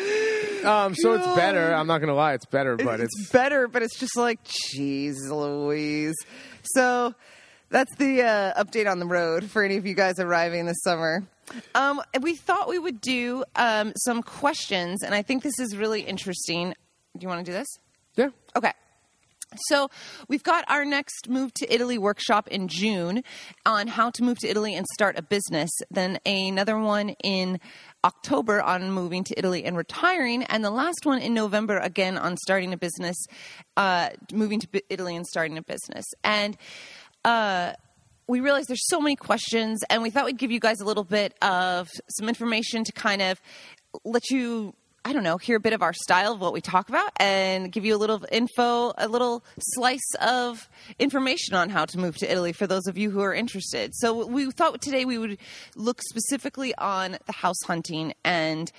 Um, 0.64 0.96
so 0.96 1.12
it's 1.12 1.26
better. 1.36 1.72
I'm 1.72 1.86
not 1.86 2.00
gonna 2.00 2.14
lie, 2.14 2.34
it's 2.34 2.46
better, 2.46 2.76
but 2.76 2.98
it's 2.98 3.14
it's 3.20 3.30
better, 3.30 3.68
but 3.68 3.82
it's 3.82 3.96
just 3.96 4.16
like, 4.16 4.40
jeez, 4.44 5.14
Louise. 5.30 6.16
So 6.74 7.14
That's 7.70 7.94
the 7.96 8.22
uh, 8.22 8.62
update 8.64 8.90
on 8.90 8.98
the 8.98 9.06
road 9.06 9.44
for 9.44 9.62
any 9.62 9.76
of 9.76 9.86
you 9.86 9.94
guys 9.94 10.18
arriving 10.18 10.66
this 10.66 10.82
summer. 10.82 11.22
Um, 11.74 12.02
we 12.20 12.34
thought 12.34 12.68
we 12.68 12.80
would 12.80 13.00
do 13.00 13.44
um, 13.54 13.92
some 13.96 14.22
questions, 14.22 15.04
and 15.04 15.14
I 15.14 15.22
think 15.22 15.44
this 15.44 15.58
is 15.60 15.76
really 15.76 16.00
interesting. 16.00 16.74
Do 17.16 17.22
you 17.22 17.28
want 17.28 17.44
to 17.44 17.50
do 17.50 17.56
this? 17.56 17.68
Yeah. 18.16 18.30
Okay. 18.56 18.72
So 19.68 19.88
we've 20.28 20.44
got 20.44 20.64
our 20.68 20.84
next 20.84 21.28
move 21.28 21.52
to 21.54 21.72
Italy 21.72 21.98
workshop 21.98 22.46
in 22.48 22.68
June 22.68 23.24
on 23.66 23.88
how 23.88 24.10
to 24.10 24.22
move 24.22 24.38
to 24.40 24.48
Italy 24.48 24.76
and 24.76 24.86
start 24.94 25.18
a 25.18 25.22
business. 25.22 25.70
Then 25.90 26.20
another 26.24 26.78
one 26.78 27.10
in 27.24 27.58
October 28.04 28.62
on 28.62 28.92
moving 28.92 29.24
to 29.24 29.34
Italy 29.36 29.64
and 29.64 29.76
retiring, 29.76 30.44
and 30.44 30.64
the 30.64 30.70
last 30.70 31.00
one 31.04 31.20
in 31.20 31.34
November 31.34 31.78
again 31.78 32.16
on 32.16 32.36
starting 32.36 32.72
a 32.72 32.76
business, 32.76 33.16
uh, 33.76 34.10
moving 34.32 34.60
to 34.60 34.68
Italy 34.88 35.16
and 35.16 35.26
starting 35.26 35.58
a 35.58 35.62
business. 35.62 36.04
And 36.22 36.56
uh, 37.24 37.72
we 38.26 38.40
realized 38.40 38.68
there's 38.68 38.86
so 38.86 39.00
many 39.00 39.16
questions, 39.16 39.82
and 39.90 40.02
we 40.02 40.10
thought 40.10 40.24
we'd 40.24 40.38
give 40.38 40.50
you 40.50 40.60
guys 40.60 40.80
a 40.80 40.84
little 40.84 41.04
bit 41.04 41.34
of 41.42 41.88
some 42.08 42.28
information 42.28 42.84
to 42.84 42.92
kind 42.92 43.22
of 43.22 43.40
let 44.04 44.30
you 44.30 44.74
I 45.02 45.14
don't 45.14 45.22
know, 45.22 45.38
hear 45.38 45.56
a 45.56 45.60
bit 45.60 45.72
of 45.72 45.80
our 45.80 45.94
style 45.94 46.34
of 46.34 46.40
what 46.42 46.52
we 46.52 46.60
talk 46.60 46.90
about 46.90 47.10
and 47.18 47.72
give 47.72 47.86
you 47.86 47.96
a 47.96 47.98
little 47.98 48.22
info, 48.30 48.92
a 48.98 49.08
little 49.08 49.42
slice 49.58 50.14
of 50.20 50.68
information 50.98 51.54
on 51.54 51.70
how 51.70 51.86
to 51.86 51.98
move 51.98 52.18
to 52.18 52.30
Italy 52.30 52.52
for 52.52 52.66
those 52.66 52.86
of 52.86 52.98
you 52.98 53.10
who 53.10 53.20
are 53.20 53.32
interested. 53.32 53.94
So 53.94 54.26
we 54.26 54.50
thought 54.50 54.82
today 54.82 55.06
we 55.06 55.16
would 55.16 55.38
look 55.74 56.02
specifically 56.02 56.74
on 56.74 57.16
the 57.24 57.32
house 57.32 57.62
hunting 57.66 58.12
and 58.24 58.70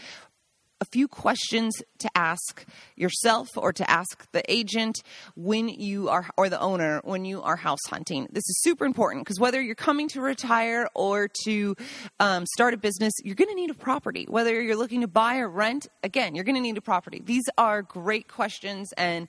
a 0.81 0.85
few 0.85 1.07
questions 1.07 1.73
to 1.99 2.09
ask 2.15 2.65
yourself 2.95 3.47
or 3.55 3.71
to 3.71 3.89
ask 3.89 4.29
the 4.31 4.43
agent 4.51 5.03
when 5.35 5.69
you 5.69 6.09
are 6.09 6.27
or 6.35 6.49
the 6.49 6.59
owner 6.59 6.99
when 7.03 7.23
you 7.23 7.41
are 7.41 7.55
house 7.55 7.85
hunting. 7.87 8.27
This 8.31 8.43
is 8.49 8.61
super 8.61 8.85
important 8.85 9.23
because 9.23 9.39
whether 9.39 9.61
you're 9.61 9.75
coming 9.75 10.09
to 10.09 10.21
retire 10.21 10.89
or 10.95 11.29
to 11.45 11.75
um, 12.19 12.45
start 12.47 12.73
a 12.73 12.77
business 12.77 13.13
you're 13.23 13.35
going 13.35 13.49
to 13.49 13.55
need 13.55 13.69
a 13.69 13.75
property. 13.75 14.25
Whether 14.27 14.59
you're 14.59 14.75
looking 14.75 15.01
to 15.01 15.07
buy 15.07 15.37
or 15.37 15.47
rent 15.47 15.87
again 16.03 16.33
you're 16.35 16.43
going 16.43 16.55
to 16.55 16.61
need 16.61 16.77
a 16.77 16.81
property. 16.81 17.21
These 17.23 17.45
are 17.57 17.83
great 17.83 18.27
questions 18.27 18.91
and 18.97 19.27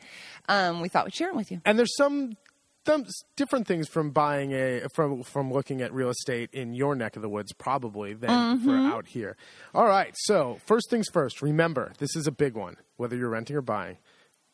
um, 0.48 0.80
we 0.80 0.88
thought 0.88 1.04
we'd 1.04 1.14
share 1.14 1.28
them 1.28 1.36
with 1.36 1.50
you. 1.50 1.60
And 1.66 1.78
there's 1.78 1.96
some 1.96 2.36
some 2.86 3.04
different 3.36 3.66
things 3.66 3.88
from 3.88 4.10
buying 4.10 4.52
a 4.52 4.82
from 4.94 5.22
from 5.22 5.52
looking 5.52 5.82
at 5.82 5.92
real 5.92 6.10
estate 6.10 6.50
in 6.52 6.74
your 6.74 6.94
neck 6.94 7.16
of 7.16 7.22
the 7.22 7.28
woods 7.28 7.52
probably 7.52 8.14
than 8.14 8.58
for 8.60 8.70
mm-hmm. 8.70 8.92
out 8.92 9.06
here. 9.06 9.36
All 9.74 9.86
right. 9.86 10.14
So, 10.16 10.58
first 10.66 10.90
things 10.90 11.06
first, 11.12 11.42
remember, 11.42 11.92
this 11.98 12.16
is 12.16 12.26
a 12.26 12.32
big 12.32 12.54
one. 12.54 12.76
Whether 12.96 13.16
you're 13.16 13.28
renting 13.30 13.56
or 13.56 13.62
buying, 13.62 13.98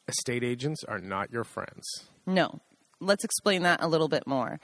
estate 0.06 0.44
agents 0.44 0.84
are 0.84 0.98
not 0.98 1.32
your 1.32 1.44
friends. 1.44 1.84
No. 2.26 2.60
Let's 3.00 3.24
explain 3.24 3.62
that 3.62 3.82
a 3.82 3.86
little 3.86 4.08
bit 4.08 4.26
more. 4.26 4.58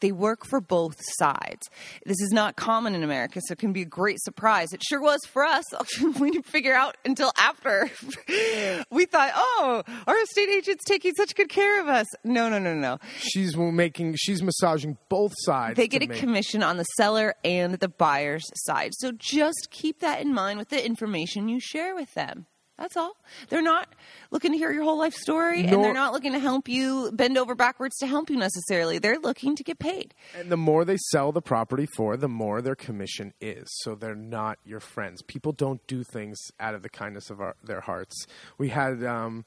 They 0.00 0.12
work 0.12 0.46
for 0.46 0.60
both 0.60 0.96
sides. 1.18 1.68
This 2.06 2.20
is 2.20 2.30
not 2.32 2.56
common 2.56 2.94
in 2.94 3.02
America, 3.02 3.40
so 3.44 3.52
it 3.52 3.58
can 3.58 3.72
be 3.72 3.82
a 3.82 3.86
great 3.86 4.20
surprise. 4.22 4.72
It 4.72 4.82
sure 4.82 5.00
was 5.02 5.20
for 5.26 5.44
us. 5.44 5.64
we 6.20 6.30
didn't 6.30 6.46
figure 6.46 6.74
out 6.74 6.96
until 7.04 7.32
after. 7.38 7.90
we 8.90 9.06
thought, 9.06 9.32
oh, 9.34 9.82
our 10.06 10.18
estate 10.18 10.48
agent's 10.48 10.84
taking 10.84 11.14
such 11.14 11.34
good 11.34 11.48
care 11.48 11.80
of 11.80 11.88
us. 11.88 12.06
No, 12.24 12.48
no, 12.48 12.58
no, 12.58 12.74
no. 12.74 12.98
She's 13.18 13.56
making 13.56 14.14
she's 14.16 14.42
massaging 14.42 14.96
both 15.08 15.32
sides. 15.38 15.76
They 15.76 15.88
get 15.88 16.02
a 16.02 16.06
make- 16.06 16.18
commission 16.18 16.62
on 16.62 16.76
the 16.76 16.84
seller 16.96 17.34
and 17.44 17.74
the 17.74 17.88
buyer's 17.88 18.44
side. 18.54 18.92
So 18.94 19.12
just 19.12 19.68
keep 19.70 20.00
that 20.00 20.20
in 20.20 20.32
mind 20.32 20.58
with 20.58 20.68
the 20.68 20.84
information 20.84 21.48
you 21.48 21.60
share 21.60 21.94
with 21.94 22.14
them. 22.14 22.46
That's 22.80 22.96
all. 22.96 23.14
They're 23.50 23.60
not 23.60 23.94
looking 24.30 24.52
to 24.52 24.58
hear 24.58 24.72
your 24.72 24.84
whole 24.84 24.98
life 24.98 25.12
story 25.12 25.66
and 25.66 25.84
they're 25.84 25.92
not 25.92 26.14
looking 26.14 26.32
to 26.32 26.38
help 26.38 26.66
you 26.66 27.12
bend 27.12 27.36
over 27.36 27.54
backwards 27.54 27.98
to 27.98 28.06
help 28.06 28.30
you 28.30 28.38
necessarily. 28.38 28.98
They're 28.98 29.18
looking 29.18 29.54
to 29.56 29.62
get 29.62 29.78
paid. 29.78 30.14
And 30.34 30.50
the 30.50 30.56
more 30.56 30.86
they 30.86 30.96
sell 31.10 31.30
the 31.30 31.42
property 31.42 31.86
for, 31.94 32.16
the 32.16 32.26
more 32.26 32.62
their 32.62 32.74
commission 32.74 33.34
is. 33.38 33.68
So 33.82 33.94
they're 33.94 34.14
not 34.14 34.58
your 34.64 34.80
friends. 34.80 35.20
People 35.20 35.52
don't 35.52 35.86
do 35.86 36.02
things 36.02 36.38
out 36.58 36.74
of 36.74 36.82
the 36.82 36.88
kindness 36.88 37.28
of 37.28 37.42
our, 37.42 37.54
their 37.62 37.82
hearts. 37.82 38.26
We 38.56 38.70
had 38.70 39.04
um, 39.04 39.44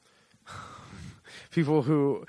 people 1.50 1.82
who 1.82 2.26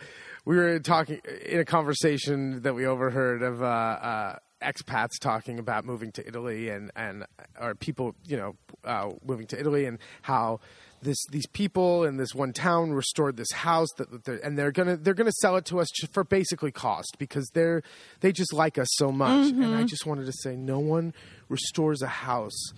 we 0.47 0.57
were 0.57 0.79
talking 0.79 1.21
in 1.45 1.61
a 1.61 1.67
conversation 1.67 2.63
that 2.63 2.75
we 2.75 2.87
overheard 2.87 3.43
of 3.43 3.63
uh, 3.63 3.67
uh, 3.67 4.37
expats 4.63 5.21
talking 5.21 5.59
about 5.59 5.85
moving 5.85 6.11
to 6.13 6.27
Italy 6.27 6.71
and 6.71 6.91
and 6.97 7.27
or 7.61 7.75
people 7.75 8.15
you 8.25 8.37
know 8.37 8.57
uh, 8.85 9.11
moving 9.25 9.47
to 9.49 9.59
Italy 9.59 9.85
and 9.85 9.99
how 10.23 10.61
this 11.05 11.19
these 11.31 11.47
people 11.47 12.05
in 12.05 12.17
this 12.17 12.35
one 12.35 12.53
town 12.53 12.93
restored 12.93 13.37
this 13.37 13.53
house 13.53 13.89
that, 13.99 14.11
that 14.11 14.25
they're, 14.25 14.45
and 14.45 14.59
they're 14.59 14.73
gonna 14.73 14.97
they're 14.97 15.15
gonna 15.15 15.31
sell 15.41 15.57
it 15.57 15.65
to 15.67 15.79
us 15.81 15.89
for 16.13 16.25
basically 16.25 16.73
cost 16.73 17.17
because 17.19 17.49
they're 17.55 17.83
they 18.21 18.33
just 18.33 18.53
like 18.53 18.79
us 18.79 18.89
so 18.93 19.13
much 19.13 19.51
and 19.53 19.75
I 19.75 19.85
just 19.85 20.07
wanted 20.07 20.27
to 20.27 20.33
say 20.43 20.57
no 20.57 20.79
one 20.81 21.15
restores 21.49 22.03
a 22.03 22.07
house 22.09 22.73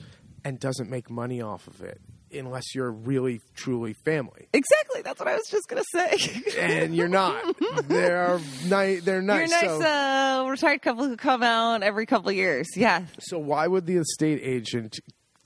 and 0.44 0.60
doesn't 0.60 0.90
make 0.90 1.08
money 1.10 1.40
off 1.40 1.66
of 1.66 1.80
it 1.82 2.00
unless 2.32 2.74
you're 2.74 2.90
really 2.90 3.40
truly 3.54 3.94
family 4.04 4.48
Exactly. 4.52 5.00
That's 5.02 5.18
what 5.20 5.28
I 5.28 5.36
was 5.36 5.46
just 5.48 5.68
going 5.68 5.82
to 5.82 5.88
say. 5.98 6.58
and 6.58 6.94
you're 6.94 7.08
not 7.08 7.42
they're 7.84 8.40
nice 8.66 9.02
they're 9.04 9.22
nice 9.22 9.50
You're 9.50 9.62
nice 9.62 9.82
so, 9.82 10.44
uh, 10.44 10.50
retired 10.50 10.82
couple 10.82 11.06
who 11.06 11.16
come 11.16 11.42
out 11.42 11.82
every 11.82 12.04
couple 12.04 12.30
years. 12.32 12.66
Yeah. 12.76 13.04
so 13.20 13.38
why 13.38 13.66
would 13.66 13.86
the 13.86 13.96
estate 13.96 14.40
agent 14.42 14.98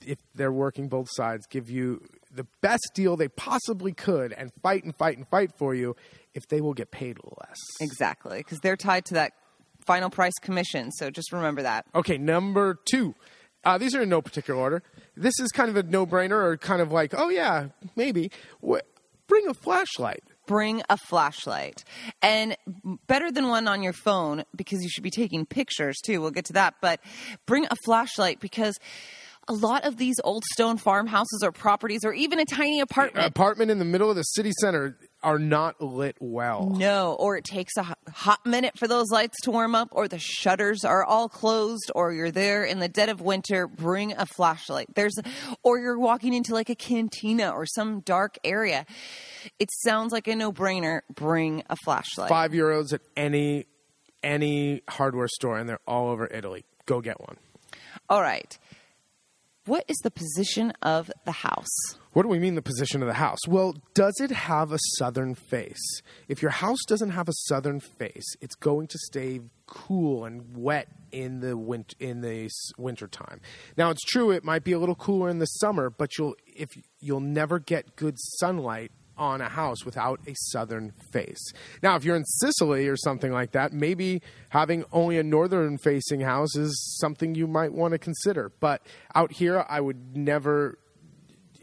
if 0.05 0.17
they're 0.33 0.51
working 0.51 0.89
both 0.89 1.07
sides 1.11 1.45
give 1.47 1.69
you 1.69 2.01
the 2.33 2.47
best 2.61 2.91
deal 2.93 3.17
they 3.17 3.27
possibly 3.27 3.91
could 3.93 4.31
and 4.33 4.51
fight 4.61 4.83
and 4.83 4.95
fight 4.95 5.17
and 5.17 5.27
fight 5.27 5.51
for 5.57 5.75
you 5.75 5.95
if 6.33 6.47
they 6.47 6.61
will 6.61 6.73
get 6.73 6.91
paid 6.91 7.17
less 7.23 7.57
Exactly. 7.81 8.37
Because 8.37 8.59
they're 8.59 8.77
tied 8.77 9.05
to 9.05 9.15
that 9.15 9.33
final 9.85 10.09
price 10.09 10.33
commission. 10.41 10.91
So 10.91 11.09
just 11.09 11.31
remember 11.31 11.63
that. 11.63 11.85
Okay, 11.93 12.17
number 12.17 12.79
two. 12.85 13.15
Uh, 13.63 13.77
these 13.77 13.93
are 13.95 14.01
in 14.01 14.09
no 14.09 14.21
particular 14.21 14.59
order. 14.59 14.81
This 15.15 15.39
is 15.39 15.49
kind 15.51 15.69
of 15.69 15.75
a 15.75 15.83
no-brainer, 15.83 16.31
or 16.31 16.57
kind 16.57 16.81
of 16.81 16.91
like, 16.91 17.13
oh 17.15 17.29
yeah, 17.29 17.67
maybe. 17.95 18.31
Bring 19.27 19.47
a 19.47 19.53
flashlight. 19.53 20.23
bring 20.45 20.81
a 20.89 20.97
flashlight 20.97 21.83
and 22.21 22.57
better 23.07 23.31
than 23.31 23.47
one 23.47 23.67
on 23.67 23.81
your 23.83 23.93
phone 23.93 24.43
because 24.55 24.81
you 24.83 24.89
should 24.89 25.03
be 25.03 25.09
taking 25.11 25.45
pictures 25.45 25.97
too 26.03 26.19
we'll 26.19 26.31
get 26.31 26.43
to 26.43 26.53
that 26.53 26.73
but 26.81 26.99
bring 27.45 27.65
a 27.71 27.75
flashlight 27.85 28.41
because 28.41 28.77
a 29.51 29.53
lot 29.53 29.85
of 29.85 29.97
these 29.97 30.15
old 30.23 30.43
stone 30.53 30.77
farmhouses 30.77 31.41
or 31.43 31.51
properties 31.51 32.05
or 32.05 32.13
even 32.13 32.39
a 32.39 32.45
tiny 32.45 32.79
apartment 32.79 33.25
Apartment 33.25 33.69
in 33.69 33.79
the 33.79 33.85
middle 33.85 34.09
of 34.09 34.15
the 34.15 34.23
city 34.23 34.51
center 34.61 34.97
are 35.23 35.37
not 35.37 35.79
lit 35.81 36.15
well. 36.19 36.73
no, 36.75 37.13
or 37.19 37.35
it 37.37 37.43
takes 37.43 37.75
a 37.77 37.83
hot 38.11 38.45
minute 38.45 38.77
for 38.77 38.87
those 38.87 39.11
lights 39.11 39.35
to 39.43 39.51
warm 39.51 39.75
up, 39.75 39.89
or 39.91 40.07
the 40.07 40.17
shutters 40.17 40.83
are 40.83 41.03
all 41.03 41.29
closed, 41.29 41.91
or 41.93 42.11
you're 42.13 42.31
there 42.31 42.63
in 42.63 42.79
the 42.79 42.87
dead 42.87 43.09
of 43.09 43.21
winter. 43.21 43.67
Bring 43.67 44.13
a 44.13 44.25
flashlight. 44.25 44.87
There's, 44.95 45.13
or 45.61 45.77
you're 45.79 45.99
walking 45.99 46.33
into 46.33 46.53
like 46.53 46.69
a 46.69 46.75
cantina 46.75 47.51
or 47.51 47.65
some 47.65 47.99
dark 47.99 48.37
area. 48.43 48.85
It 49.59 49.69
sounds 49.83 50.11
like 50.11 50.27
a 50.27 50.35
no-brainer. 50.35 51.01
Bring 51.13 51.63
a 51.69 51.75
flashlight. 51.83 52.29
Five 52.29 52.51
euros 52.51 52.93
at 52.93 53.01
any 53.15 53.65
any 54.23 54.81
hardware 54.87 55.27
store, 55.27 55.57
and 55.57 55.67
they're 55.69 55.79
all 55.85 56.09
over 56.09 56.27
Italy. 56.31 56.63
Go 56.85 57.01
get 57.01 57.19
one. 57.19 57.37
All 58.09 58.21
right. 58.21 58.57
What 59.65 59.85
is 59.87 59.97
the 59.97 60.09
position 60.09 60.73
of 60.81 61.11
the 61.25 61.31
house? 61.31 61.67
What 62.13 62.23
do 62.23 62.29
we 62.29 62.39
mean 62.39 62.55
the 62.55 62.63
position 62.63 63.03
of 63.03 63.07
the 63.07 63.13
house? 63.13 63.37
Well, 63.47 63.75
does 63.93 64.19
it 64.19 64.31
have 64.31 64.71
a 64.71 64.79
southern 64.97 65.35
face? 65.35 66.01
If 66.27 66.41
your 66.41 66.49
house 66.49 66.79
doesn't 66.87 67.11
have 67.11 67.29
a 67.29 67.33
southern 67.33 67.79
face, 67.79 68.25
it's 68.41 68.55
going 68.55 68.87
to 68.87 68.97
stay 68.97 69.39
cool 69.67 70.25
and 70.25 70.57
wet 70.57 70.87
in 71.11 71.41
the 71.41 71.55
win- 71.55 71.85
in 71.99 72.21
the 72.21 72.49
winter 72.79 73.07
time. 73.07 73.39
Now, 73.77 73.91
it's 73.91 74.03
true 74.03 74.31
it 74.31 74.43
might 74.43 74.63
be 74.63 74.71
a 74.71 74.79
little 74.79 74.95
cooler 74.95 75.29
in 75.29 75.37
the 75.37 75.45
summer, 75.45 75.91
but 75.91 76.17
you'll 76.17 76.35
if 76.47 76.69
you'll 76.99 77.19
never 77.19 77.59
get 77.59 77.95
good 77.95 78.15
sunlight 78.17 78.91
on 79.21 79.39
a 79.39 79.47
house 79.47 79.85
without 79.85 80.19
a 80.27 80.33
southern 80.35 80.91
face. 81.13 81.53
Now, 81.83 81.95
if 81.95 82.03
you're 82.03 82.15
in 82.15 82.25
Sicily 82.25 82.87
or 82.87 82.97
something 82.97 83.31
like 83.31 83.51
that, 83.51 83.71
maybe 83.71 84.23
having 84.49 84.83
only 84.91 85.19
a 85.19 85.23
northern 85.23 85.77
facing 85.77 86.21
house 86.21 86.55
is 86.55 86.97
something 86.99 87.35
you 87.35 87.45
might 87.45 87.71
want 87.71 87.91
to 87.91 87.99
consider. 87.99 88.51
But 88.59 88.81
out 89.13 89.31
here, 89.31 89.63
I 89.69 89.79
would 89.79 90.17
never 90.17 90.79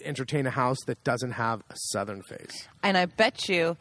entertain 0.05 0.47
a 0.47 0.51
house 0.51 0.79
that 0.87 1.03
doesn't 1.03 1.33
have 1.33 1.63
a 1.69 1.75
southern 1.91 2.23
face. 2.23 2.69
And 2.85 2.97
I 2.97 3.07
bet 3.07 3.49
you 3.49 3.77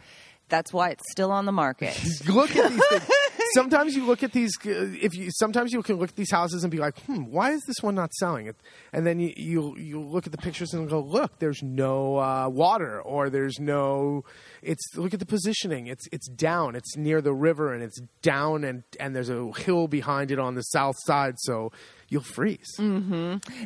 that's 0.50 0.74
why 0.74 0.90
it's 0.90 1.04
still 1.12 1.32
on 1.32 1.46
the 1.46 1.52
market. 1.52 1.96
Look 2.28 2.56
at 2.56 2.72
these 2.72 2.86
things. 2.88 3.04
Sometimes 3.54 3.96
you 3.96 4.06
look 4.06 4.24
at 4.24 4.32
these. 4.32 4.52
uh, 4.66 4.70
If 5.02 5.16
you 5.16 5.30
sometimes 5.32 5.72
you 5.74 5.82
can 5.84 5.96
look 5.98 6.10
at 6.10 6.16
these 6.16 6.32
houses 6.32 6.64
and 6.64 6.72
be 6.72 6.78
like, 6.78 7.00
"Hmm, 7.06 7.26
why 7.26 7.52
is 7.52 7.62
this 7.68 7.78
one 7.82 7.96
not 7.96 8.14
selling?" 8.14 8.48
It? 8.48 8.56
And 8.94 9.06
then 9.06 9.20
you 9.20 9.34
you, 9.36 9.78
you 9.78 10.00
look 10.02 10.26
at 10.26 10.32
the 10.32 10.38
pictures 10.38 10.74
and 10.74 10.90
go, 10.90 11.00
"Look, 11.00 11.40
there's 11.40 11.62
no 11.64 12.18
uh, 12.18 12.50
water, 12.50 13.02
or 13.02 13.30
there's 13.30 13.60
no. 13.60 14.24
It's 14.62 14.84
look 14.96 15.14
at 15.14 15.20
the 15.20 15.26
positioning. 15.26 15.88
It's 15.88 16.06
it's 16.12 16.28
down. 16.30 16.76
It's 16.76 16.96
near 16.98 17.22
the 17.22 17.34
river, 17.34 17.74
and 17.74 17.84
it's 17.84 18.00
down, 18.22 18.64
and 18.64 18.84
and 19.00 19.16
there's 19.16 19.30
a 19.30 19.52
hill 19.58 19.88
behind 19.88 20.32
it 20.32 20.40
on 20.40 20.56
the 20.56 20.62
south 20.64 20.96
side, 21.06 21.36
so 21.38 21.72
you'll 22.10 22.22
freeze. 22.24 22.68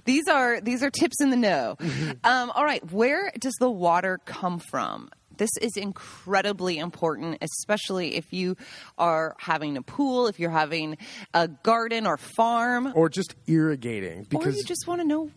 these 0.06 0.28
are 0.28 0.60
these 0.62 0.82
are 0.84 0.90
tips 0.90 1.22
in 1.22 1.30
the 1.30 1.38
know. 1.38 1.76
Mm-hmm. 1.80 2.12
Um, 2.24 2.52
all 2.52 2.64
right, 2.64 2.84
where 2.92 3.32
does 3.40 3.54
the 3.60 3.70
water 3.70 4.20
come 4.26 4.60
from? 4.60 5.10
This 5.42 5.58
is 5.60 5.76
incredibly 5.76 6.78
important, 6.78 7.40
especially 7.42 8.14
if 8.16 8.32
you 8.32 8.56
are 9.00 9.36
having 9.40 9.76
a 9.76 9.82
pool, 9.82 10.28
if 10.28 10.40
you're 10.40 10.52
having 10.52 11.00
a 11.34 11.48
garden 11.48 12.06
or 12.06 12.18
farm, 12.18 12.94
or 12.94 13.10
just 13.10 13.34
irrigating 13.48 14.28
or 14.36 14.48
you 14.48 14.64
just 14.64 14.86
want 14.86 15.02
to 15.02 15.08
know 15.08 15.32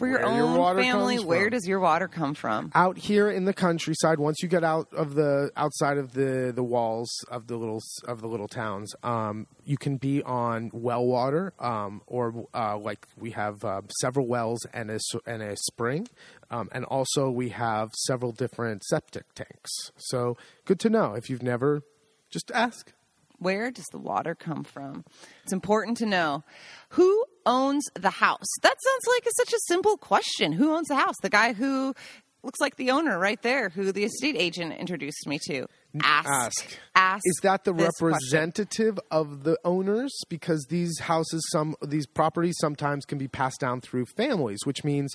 for 0.00 0.08
your 0.08 0.20
your 0.20 0.28
own 0.28 0.58
water 0.58 0.80
family 0.82 1.18
where 1.18 1.44
from. 1.44 1.50
does 1.50 1.68
your 1.68 1.78
water 1.78 2.08
come 2.08 2.34
from? 2.34 2.72
out 2.74 2.98
here 2.98 3.30
in 3.30 3.44
the 3.44 3.52
countryside 3.54 4.18
once 4.18 4.42
you 4.42 4.48
get 4.48 4.64
out 4.64 4.92
of 4.92 5.14
the 5.14 5.50
outside 5.56 5.98
of 5.98 6.12
the 6.14 6.52
the 6.54 6.64
walls 6.64 7.08
of 7.30 7.46
the 7.46 7.56
little 7.56 7.80
of 8.08 8.20
the 8.20 8.26
little 8.26 8.48
towns 8.48 8.94
um, 9.02 9.46
you 9.64 9.76
can 9.76 9.96
be 9.96 10.22
on 10.24 10.70
well 10.72 11.06
water 11.06 11.52
um, 11.60 12.02
or 12.06 12.46
uh, 12.54 12.76
like 12.76 13.06
we 13.16 13.30
have 13.30 13.64
uh, 13.64 13.80
several 14.00 14.26
wells 14.26 14.66
and 14.72 14.90
a 14.90 14.98
and 15.26 15.42
a 15.42 15.56
spring 15.56 16.08
um, 16.50 16.68
and 16.72 16.84
also 16.86 17.30
we 17.30 17.50
have 17.50 17.90
several 17.94 18.32
different 18.32 18.82
septic 18.84 19.32
tanks 19.34 19.70
so 19.96 20.36
good 20.64 20.80
to 20.80 20.90
know 20.90 21.14
if 21.14 21.30
you've 21.30 21.42
never 21.42 21.82
just 22.30 22.50
ask 22.52 22.92
Where 23.38 23.70
does 23.70 23.86
the 23.90 23.98
water 23.98 24.34
come 24.34 24.64
from? 24.64 25.04
It's 25.44 25.52
important 25.52 25.96
to 25.98 26.06
know 26.06 26.44
who 26.90 27.24
owns 27.46 27.84
the 27.94 28.10
house. 28.10 28.46
That 28.62 28.76
sounds 28.82 29.14
like 29.14 29.26
a, 29.26 29.30
such 29.36 29.52
a 29.52 29.58
simple 29.66 29.96
question. 29.96 30.52
Who 30.52 30.74
owns 30.74 30.88
the 30.88 30.96
house? 30.96 31.14
The 31.22 31.30
guy 31.30 31.52
who 31.52 31.94
looks 32.42 32.60
like 32.60 32.76
the 32.76 32.90
owner 32.90 33.18
right 33.18 33.40
there, 33.42 33.68
who 33.68 33.92
the 33.92 34.04
estate 34.04 34.36
agent 34.38 34.74
introduced 34.74 35.26
me 35.26 35.38
to. 35.48 35.66
Ask. 36.02 36.28
ask. 36.28 36.78
Ask. 36.94 37.22
Is 37.24 37.40
that 37.42 37.64
the 37.64 37.72
this 37.72 37.90
question. 37.98 38.06
representative 38.06 38.98
of 39.10 39.42
the 39.42 39.58
owners? 39.64 40.16
Because 40.28 40.64
these 40.68 40.98
houses, 41.00 41.44
some 41.50 41.74
these 41.86 42.06
properties 42.06 42.56
sometimes 42.60 43.04
can 43.04 43.18
be 43.18 43.28
passed 43.28 43.60
down 43.60 43.80
through 43.80 44.06
families, 44.16 44.60
which 44.64 44.84
means 44.84 45.14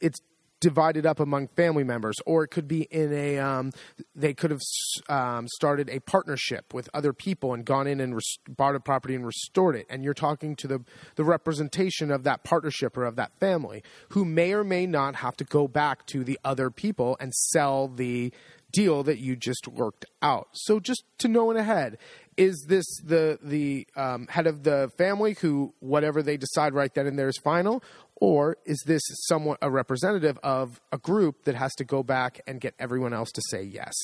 it's 0.00 0.20
divided 0.60 1.06
up 1.06 1.20
among 1.20 1.48
family 1.48 1.84
members, 1.84 2.16
or 2.26 2.44
it 2.44 2.48
could 2.48 2.68
be 2.68 2.82
in 2.90 3.12
a. 3.12 3.38
Um, 3.38 3.72
they 4.14 4.34
could 4.34 4.50
have 4.50 4.60
um, 5.08 5.46
started 5.48 5.88
a 5.88 6.00
partnership 6.00 6.74
with 6.74 6.88
other 6.92 7.12
people 7.12 7.54
and 7.54 7.64
gone 7.64 7.86
in 7.86 8.00
and 8.00 8.14
res- 8.14 8.38
bought 8.48 8.74
a 8.74 8.80
property 8.80 9.14
and 9.14 9.24
restored 9.26 9.76
it. 9.76 9.86
And 9.88 10.04
you're 10.04 10.14
talking 10.14 10.56
to 10.56 10.68
the 10.68 10.84
the 11.16 11.24
representation 11.24 12.10
of 12.10 12.24
that 12.24 12.44
partnership 12.44 12.96
or 12.96 13.04
of 13.04 13.16
that 13.16 13.32
family, 13.38 13.82
who 14.10 14.24
may 14.24 14.52
or 14.52 14.64
may 14.64 14.86
not 14.86 15.16
have 15.16 15.36
to 15.36 15.44
go 15.44 15.68
back 15.68 16.06
to 16.06 16.24
the 16.24 16.38
other 16.44 16.70
people 16.70 17.16
and 17.20 17.32
sell 17.34 17.88
the 17.88 18.32
deal 18.72 19.02
that 19.02 19.18
you 19.18 19.36
just 19.36 19.66
worked 19.66 20.04
out. 20.22 20.48
So 20.52 20.80
just 20.80 21.04
to 21.18 21.28
know 21.28 21.50
in 21.50 21.56
ahead, 21.56 21.98
is 22.36 22.66
this 22.68 22.86
the 23.04 23.38
the 23.42 23.86
um, 23.96 24.26
head 24.28 24.46
of 24.46 24.62
the 24.62 24.90
family 24.96 25.36
who 25.40 25.74
whatever 25.80 26.22
they 26.22 26.36
decide 26.36 26.72
right 26.72 26.92
then 26.94 27.06
and 27.06 27.18
there 27.18 27.28
is 27.28 27.38
final, 27.38 27.82
or 28.20 28.56
is 28.64 28.82
this 28.86 29.02
somewhat 29.26 29.58
a 29.62 29.70
representative 29.70 30.38
of 30.42 30.80
a 30.92 30.98
group 30.98 31.44
that 31.44 31.54
has 31.54 31.74
to 31.76 31.84
go 31.84 32.02
back 32.02 32.40
and 32.46 32.60
get 32.60 32.74
everyone 32.78 33.12
else 33.12 33.30
to 33.32 33.42
say 33.50 33.62
yes? 33.62 33.94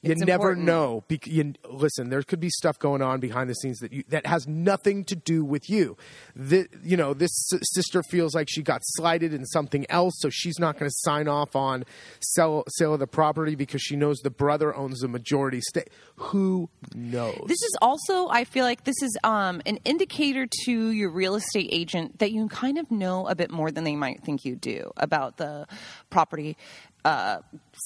You 0.00 0.12
It's 0.12 0.20
never 0.20 0.50
important. 0.52 0.66
know. 0.66 1.02
Bec- 1.08 1.26
you, 1.26 1.54
listen, 1.68 2.08
there 2.08 2.22
could 2.22 2.38
be 2.38 2.50
stuff 2.50 2.78
going 2.78 3.02
on 3.02 3.18
behind 3.18 3.50
the 3.50 3.54
scenes 3.54 3.78
that 3.80 3.92
you, 3.92 4.04
that 4.10 4.26
has 4.26 4.46
nothing 4.46 5.02
to 5.06 5.16
do 5.16 5.44
with 5.44 5.68
you. 5.68 5.96
The, 6.36 6.68
you 6.84 6.96
know, 6.96 7.14
this 7.14 7.32
s- 7.52 7.58
sister 7.72 8.04
feels 8.04 8.32
like 8.32 8.46
she 8.48 8.62
got 8.62 8.80
slighted 8.84 9.34
in 9.34 9.44
something 9.46 9.86
else, 9.90 10.14
so 10.18 10.30
she's 10.30 10.56
not 10.60 10.78
going 10.78 10.88
to 10.88 10.94
sign 11.00 11.26
off 11.26 11.56
on 11.56 11.84
sell, 12.20 12.62
sale 12.68 12.94
of 12.94 13.00
the 13.00 13.08
property 13.08 13.56
because 13.56 13.82
she 13.82 13.96
knows 13.96 14.18
the 14.18 14.30
brother 14.30 14.72
owns 14.72 15.00
the 15.00 15.08
majority 15.08 15.60
stake. 15.60 15.88
Who 16.14 16.70
knows? 16.94 17.42
This 17.48 17.60
is 17.62 17.76
also, 17.82 18.28
I 18.28 18.44
feel 18.44 18.64
like 18.64 18.84
this 18.84 19.02
is 19.02 19.18
um, 19.24 19.60
an 19.66 19.78
indicator 19.84 20.46
to 20.64 20.90
your 20.90 21.10
real 21.10 21.34
estate 21.34 21.70
agent 21.72 22.20
that 22.20 22.30
you 22.30 22.46
kind 22.46 22.78
of 22.78 22.88
know 22.92 23.26
a 23.26 23.34
bit 23.34 23.50
more 23.50 23.72
than 23.72 23.82
they 23.82 23.96
might 23.96 24.22
think 24.22 24.44
you 24.44 24.54
do 24.54 24.92
about 24.96 25.38
the 25.38 25.66
property 26.08 26.56
uh, 27.04 27.38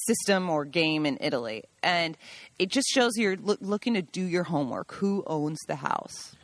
system 0.05 0.49
or 0.49 0.65
game 0.65 1.05
in 1.05 1.17
Italy. 1.21 1.63
And 1.81 2.17
it 2.59 2.69
just 2.69 2.87
shows 2.89 3.13
you're 3.17 3.37
loo- 3.37 3.57
looking 3.61 3.93
to 3.95 4.01
do 4.01 4.23
your 4.23 4.43
homework. 4.43 4.93
Who 4.95 5.23
owns 5.27 5.59
the 5.67 5.75
house? 5.77 6.35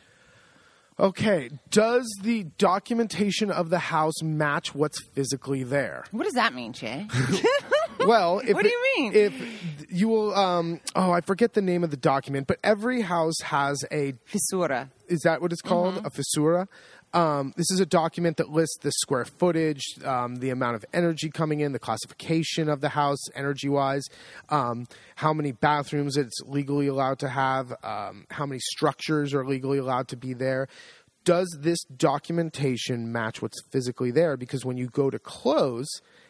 okay, 0.98 1.48
does 1.70 2.06
the 2.22 2.44
documentation 2.58 3.50
of 3.50 3.70
the 3.70 3.78
house 3.78 4.22
match 4.22 4.74
what's 4.74 5.02
physically 5.14 5.62
there? 5.64 6.04
What 6.10 6.24
does 6.24 6.34
that 6.34 6.52
mean, 6.54 6.72
Jay? 6.72 7.06
Well, 8.06 8.38
if 8.38 8.54
What 8.54 8.62
do 8.62 8.68
it- 8.68 8.72
you 8.72 8.82
mean? 8.96 9.12
If 9.14 9.92
you 9.92 10.08
will, 10.08 10.34
um, 10.34 10.80
oh, 10.96 11.10
I 11.12 11.20
forget 11.20 11.52
the 11.52 11.60
name 11.60 11.84
of 11.84 11.90
the 11.90 11.98
document, 11.98 12.46
but 12.46 12.58
every 12.64 13.02
house 13.02 13.38
has 13.42 13.84
a 13.92 14.14
Visura. 14.32 14.88
is 15.06 15.20
that 15.20 15.42
what 15.42 15.52
it's 15.52 15.60
called? 15.60 15.98
A 15.98 16.08
visura. 16.10 16.66
Um, 17.12 17.52
this 17.56 17.70
is 17.72 17.80
a 17.80 17.86
document 17.86 18.36
that 18.36 18.50
lists 18.50 18.78
the 18.82 18.92
square 18.92 19.24
footage, 19.24 19.82
um, 20.04 20.36
the 20.36 20.50
amount 20.50 20.76
of 20.76 20.84
energy 20.92 21.28
coming 21.28 21.60
in, 21.60 21.72
the 21.72 21.78
classification 21.78 22.68
of 22.68 22.80
the 22.80 22.90
house 22.90 23.18
energy 23.34 23.68
wise, 23.68 24.04
um, 24.48 24.86
how 25.16 25.32
many 25.32 25.50
bathrooms 25.50 26.16
it's 26.16 26.40
legally 26.46 26.86
allowed 26.86 27.18
to 27.18 27.28
have, 27.28 27.72
um, 27.82 28.26
how 28.30 28.46
many 28.46 28.60
structures 28.60 29.34
are 29.34 29.44
legally 29.44 29.78
allowed 29.78 30.06
to 30.08 30.16
be 30.16 30.34
there. 30.34 30.68
Does 31.24 31.58
this 31.60 31.82
documentation 31.84 33.12
match 33.12 33.42
what's 33.42 33.60
physically 33.70 34.10
there? 34.10 34.36
Because 34.36 34.64
when 34.64 34.76
you 34.76 34.86
go 34.86 35.10
to 35.10 35.18
close, 35.18 35.88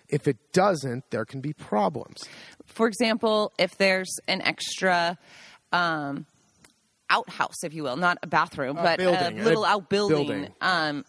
if 0.08 0.26
it 0.26 0.38
doesn't, 0.52 1.10
there 1.10 1.24
can 1.24 1.40
be 1.40 1.52
problems. 1.52 2.24
For 2.66 2.86
example, 2.88 3.52
if 3.58 3.76
there's 3.76 4.18
an 4.26 4.40
extra 4.42 5.18
um, 5.72 6.26
outhouse, 7.10 7.62
if 7.64 7.74
you 7.74 7.82
will, 7.82 7.96
not 7.96 8.18
a 8.22 8.26
bathroom, 8.26 8.76
but 8.76 8.98
building, 8.98 9.40
a 9.40 9.44
little 9.44 9.64
a 9.64 9.68
outbuilding. 9.68 10.26
building. 10.26 10.54
Um, 10.60 11.04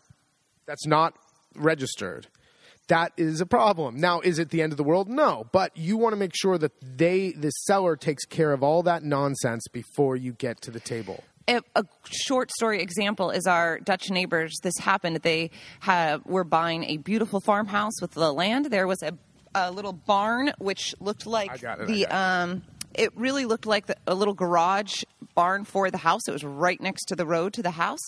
that's 0.66 0.86
not 0.86 1.14
registered. 1.56 2.28
That 2.88 3.14
is 3.16 3.40
a 3.40 3.46
problem. 3.46 4.02
Now, 4.02 4.20
is 4.20 4.38
it 4.38 4.50
the 4.50 4.62
end 4.62 4.74
of 4.74 4.78
the 4.78 4.84
world? 4.84 5.08
No, 5.08 5.48
but 5.54 5.76
you 5.78 5.96
want 5.96 6.14
to 6.14 6.18
make 6.18 6.36
sure 6.36 6.58
that 6.58 6.74
they, 6.82 7.32
the 7.32 7.50
seller, 7.52 7.96
takes 7.96 8.26
care 8.26 8.52
of 8.52 8.64
all 8.64 8.84
that 8.84 9.04
nonsense 9.04 9.64
before 9.72 10.18
you 10.18 10.34
get 10.34 10.60
to 10.62 10.72
the 10.72 10.80
table. 10.80 11.24
a, 11.48 11.62
a 11.76 11.84
short 12.10 12.52
story 12.52 12.82
example 12.82 13.30
is 13.32 13.46
our 13.48 13.80
Dutch 13.80 14.10
neighbors. 14.10 14.58
This 14.62 14.78
happened. 14.78 15.18
They 15.18 15.52
have, 15.82 16.26
were 16.26 16.44
buying 16.44 16.84
a 16.86 16.98
beautiful 16.98 17.40
farmhouse 17.40 18.02
with 18.02 18.12
the 18.12 18.34
land. 18.34 18.66
There 18.66 18.88
was 18.88 19.02
a, 19.04 19.14
a 19.56 19.72
little 19.72 19.94
barn 19.94 20.52
which 20.58 20.94
looked 21.00 21.26
like 21.26 21.64
it, 21.64 21.88
the. 21.88 22.08
Um, 22.08 22.64
it 22.94 23.16
really 23.16 23.46
looked 23.46 23.66
like 23.66 23.88
the, 23.88 23.96
a 24.08 24.16
little 24.16 24.34
garage 24.34 25.04
barn 25.36 25.66
for 25.66 25.90
the 25.92 25.98
house. 25.98 26.22
It 26.28 26.32
was 26.32 26.44
right 26.44 26.80
next 26.82 27.06
to 27.06 27.16
the 27.16 27.26
road 27.26 27.54
to 27.54 27.64
the 27.64 27.72
house. 27.72 28.02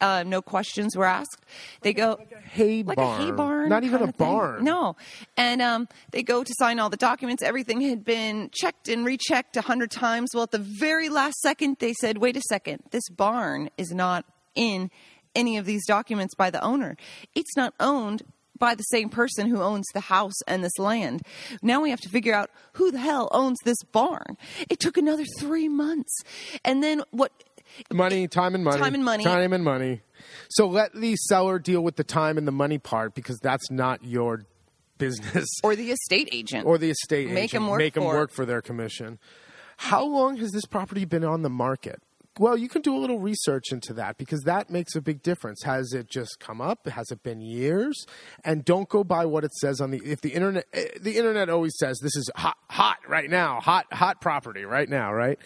Uh, 0.00 0.22
no 0.24 0.40
questions 0.40 0.96
were 0.96 1.04
asked. 1.04 1.44
They 1.80 1.92
go 1.92 2.18
hay 2.52 2.84
like 2.84 2.98
a 2.98 3.16
hay 3.16 3.32
barn. 3.32 3.36
barn, 3.36 3.68
Not 3.68 3.82
even 3.82 4.02
a 4.02 4.12
barn. 4.12 4.62
No, 4.62 4.94
and 5.36 5.60
um, 5.60 5.88
they 6.12 6.22
go 6.22 6.44
to 6.44 6.54
sign 6.56 6.78
all 6.78 6.88
the 6.88 6.96
documents. 6.96 7.42
Everything 7.42 7.80
had 7.80 8.04
been 8.04 8.50
checked 8.52 8.88
and 8.88 9.04
rechecked 9.04 9.56
a 9.56 9.60
hundred 9.60 9.90
times. 9.90 10.30
Well, 10.34 10.44
at 10.44 10.52
the 10.52 10.64
very 10.78 11.08
last 11.08 11.40
second, 11.40 11.78
they 11.80 11.94
said, 11.94 12.18
"Wait 12.18 12.36
a 12.36 12.42
second, 12.42 12.84
this 12.92 13.08
barn 13.08 13.70
is 13.76 13.90
not 13.90 14.24
in 14.54 14.92
any 15.34 15.56
of 15.56 15.66
these 15.66 15.84
documents 15.84 16.34
by 16.36 16.50
the 16.50 16.62
owner. 16.62 16.96
It's 17.34 17.56
not 17.56 17.74
owned." 17.80 18.22
By 18.58 18.74
the 18.74 18.82
same 18.84 19.08
person 19.08 19.48
who 19.48 19.60
owns 19.62 19.86
the 19.94 20.00
house 20.00 20.40
and 20.46 20.64
this 20.64 20.78
land. 20.78 21.22
Now 21.62 21.80
we 21.80 21.90
have 21.90 22.00
to 22.00 22.08
figure 22.08 22.34
out 22.34 22.50
who 22.74 22.90
the 22.90 22.98
hell 22.98 23.28
owns 23.32 23.58
this 23.64 23.78
barn. 23.92 24.36
It 24.68 24.80
took 24.80 24.96
another 24.96 25.24
three 25.38 25.68
months. 25.68 26.22
And 26.64 26.82
then 26.82 27.02
what 27.10 27.32
Money, 27.92 28.26
time 28.28 28.54
and 28.54 28.64
money. 28.64 28.78
Time 28.78 28.94
and 28.94 29.04
money. 29.04 29.24
Time 29.24 29.52
and 29.52 29.62
money. 29.62 30.00
So 30.48 30.66
let 30.66 30.94
the 30.94 31.16
seller 31.16 31.58
deal 31.58 31.82
with 31.82 31.96
the 31.96 32.04
time 32.04 32.38
and 32.38 32.46
the 32.48 32.52
money 32.52 32.78
part 32.78 33.14
because 33.14 33.38
that's 33.40 33.70
not 33.70 34.02
your 34.04 34.44
business. 34.96 35.46
or 35.62 35.76
the 35.76 35.90
estate 35.92 36.28
agent. 36.32 36.66
or 36.66 36.78
the 36.78 36.90
estate 36.90 37.28
Make 37.30 37.44
agent. 37.50 37.62
'em 37.64 37.68
work 37.68 37.78
make 37.78 37.94
them 37.94 38.02
for 38.04 38.14
it. 38.14 38.18
work 38.18 38.32
for 38.32 38.44
their 38.46 38.60
commission. 38.62 39.18
How 39.76 40.02
long 40.04 40.38
has 40.38 40.50
this 40.50 40.64
property 40.64 41.04
been 41.04 41.22
on 41.24 41.42
the 41.42 41.50
market? 41.50 42.02
Well, 42.38 42.56
you 42.56 42.68
can 42.68 42.82
do 42.82 42.96
a 42.96 42.98
little 42.98 43.18
research 43.18 43.72
into 43.72 43.92
that 43.94 44.16
because 44.16 44.42
that 44.42 44.70
makes 44.70 44.94
a 44.94 45.00
big 45.00 45.22
difference. 45.22 45.62
Has 45.64 45.92
it 45.92 46.08
just 46.08 46.38
come 46.38 46.60
up? 46.60 46.86
Has 46.88 47.10
it 47.10 47.22
been 47.22 47.40
years? 47.40 48.06
And 48.44 48.64
don't 48.64 48.88
go 48.88 49.02
by 49.02 49.26
what 49.26 49.44
it 49.44 49.52
says 49.54 49.80
on 49.80 49.90
the 49.90 50.00
if 50.04 50.20
the 50.20 50.30
internet 50.30 50.64
eh, 50.72 50.88
the 51.00 51.16
internet 51.16 51.48
always 51.48 51.76
says 51.78 51.98
this 52.00 52.16
is 52.16 52.30
hot 52.36 52.56
hot 52.70 52.98
right 53.08 53.28
now, 53.28 53.60
hot 53.60 53.86
hot 53.92 54.20
property 54.20 54.64
right 54.64 54.88
now, 54.88 55.12
right? 55.12 55.38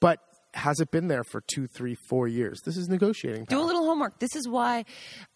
But 0.00 0.20
has 0.54 0.80
it 0.80 0.90
been 0.90 1.08
there 1.08 1.24
for 1.24 1.42
two, 1.52 1.66
three, 1.66 1.96
four 2.08 2.28
years? 2.28 2.60
This 2.64 2.76
is 2.76 2.88
negotiating. 2.88 3.46
do 3.46 3.60
a 3.60 3.62
little 3.62 3.84
homework. 3.84 4.18
This 4.18 4.36
is 4.36 4.48
why, 4.48 4.84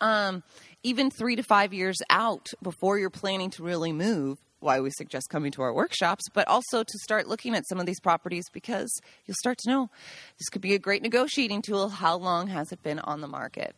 um, 0.00 0.42
even 0.82 1.10
three 1.10 1.36
to 1.36 1.42
five 1.42 1.72
years 1.72 1.98
out 2.08 2.48
before 2.62 2.98
you're 2.98 3.10
planning 3.10 3.50
to 3.50 3.62
really 3.62 3.92
move, 3.92 4.38
why 4.60 4.80
we 4.80 4.90
suggest 4.90 5.28
coming 5.30 5.52
to 5.52 5.62
our 5.62 5.72
workshops, 5.72 6.24
but 6.32 6.46
also 6.48 6.82
to 6.82 6.98
start 7.04 7.28
looking 7.28 7.54
at 7.54 7.66
some 7.68 7.78
of 7.78 7.86
these 7.86 8.00
properties 8.00 8.44
because 8.52 8.90
you'll 9.26 9.36
start 9.38 9.58
to 9.58 9.70
know 9.70 9.90
this 10.38 10.48
could 10.48 10.62
be 10.62 10.74
a 10.74 10.78
great 10.78 11.02
negotiating 11.02 11.62
tool. 11.62 11.88
How 11.88 12.16
long 12.16 12.48
has 12.48 12.72
it 12.72 12.82
been 12.82 12.98
on 13.00 13.20
the 13.20 13.28
market? 13.28 13.74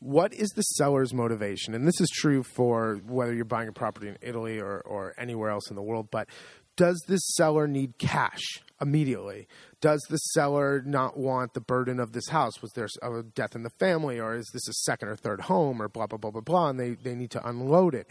what 0.00 0.32
is 0.34 0.50
the 0.50 0.62
seller's 0.62 1.14
motivation? 1.14 1.74
And 1.74 1.86
this 1.86 2.00
is 2.00 2.08
true 2.10 2.42
for 2.42 3.00
whether 3.06 3.34
you're 3.34 3.44
buying 3.44 3.68
a 3.68 3.72
property 3.72 4.08
in 4.08 4.18
Italy 4.20 4.60
or, 4.60 4.80
or 4.80 5.14
anywhere 5.18 5.50
else 5.50 5.70
in 5.70 5.76
the 5.76 5.82
world, 5.82 6.08
but 6.10 6.28
does 6.76 7.02
this 7.08 7.22
seller 7.34 7.66
need 7.66 7.98
cash 7.98 8.62
immediately? 8.80 9.48
Does 9.80 10.00
the 10.08 10.16
seller 10.16 10.82
not 10.84 11.16
want 11.16 11.54
the 11.54 11.60
burden 11.60 11.98
of 11.98 12.12
this 12.12 12.28
house? 12.28 12.60
Was 12.62 12.72
there 12.72 12.88
a 13.02 13.22
death 13.22 13.54
in 13.54 13.62
the 13.62 13.70
family, 13.70 14.20
or 14.20 14.34
is 14.34 14.50
this 14.52 14.68
a 14.68 14.72
second 14.72 15.08
or 15.08 15.16
third 15.16 15.42
home, 15.42 15.80
or 15.80 15.88
blah, 15.88 16.06
blah, 16.06 16.18
blah, 16.18 16.30
blah, 16.30 16.40
blah, 16.40 16.68
and 16.68 16.80
they, 16.80 16.90
they 16.90 17.14
need 17.14 17.30
to 17.32 17.48
unload 17.48 17.94
it? 17.94 18.08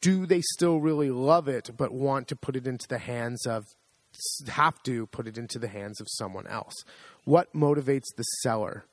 Do 0.00 0.26
they 0.26 0.40
still 0.40 0.80
really 0.80 1.10
love 1.10 1.48
it, 1.48 1.70
but 1.76 1.92
want 1.92 2.28
to 2.28 2.36
put 2.36 2.56
it 2.56 2.66
into 2.66 2.88
the 2.88 2.98
hands 2.98 3.46
of 3.46 3.64
have 4.48 4.82
to 4.82 5.06
put 5.06 5.26
it 5.26 5.38
into 5.38 5.58
the 5.58 5.68
hands 5.68 6.00
of 6.00 6.06
someone 6.10 6.46
else. 6.46 6.74
What 7.24 7.52
motivates 7.52 8.14
the 8.16 8.22
seller? 8.42 8.84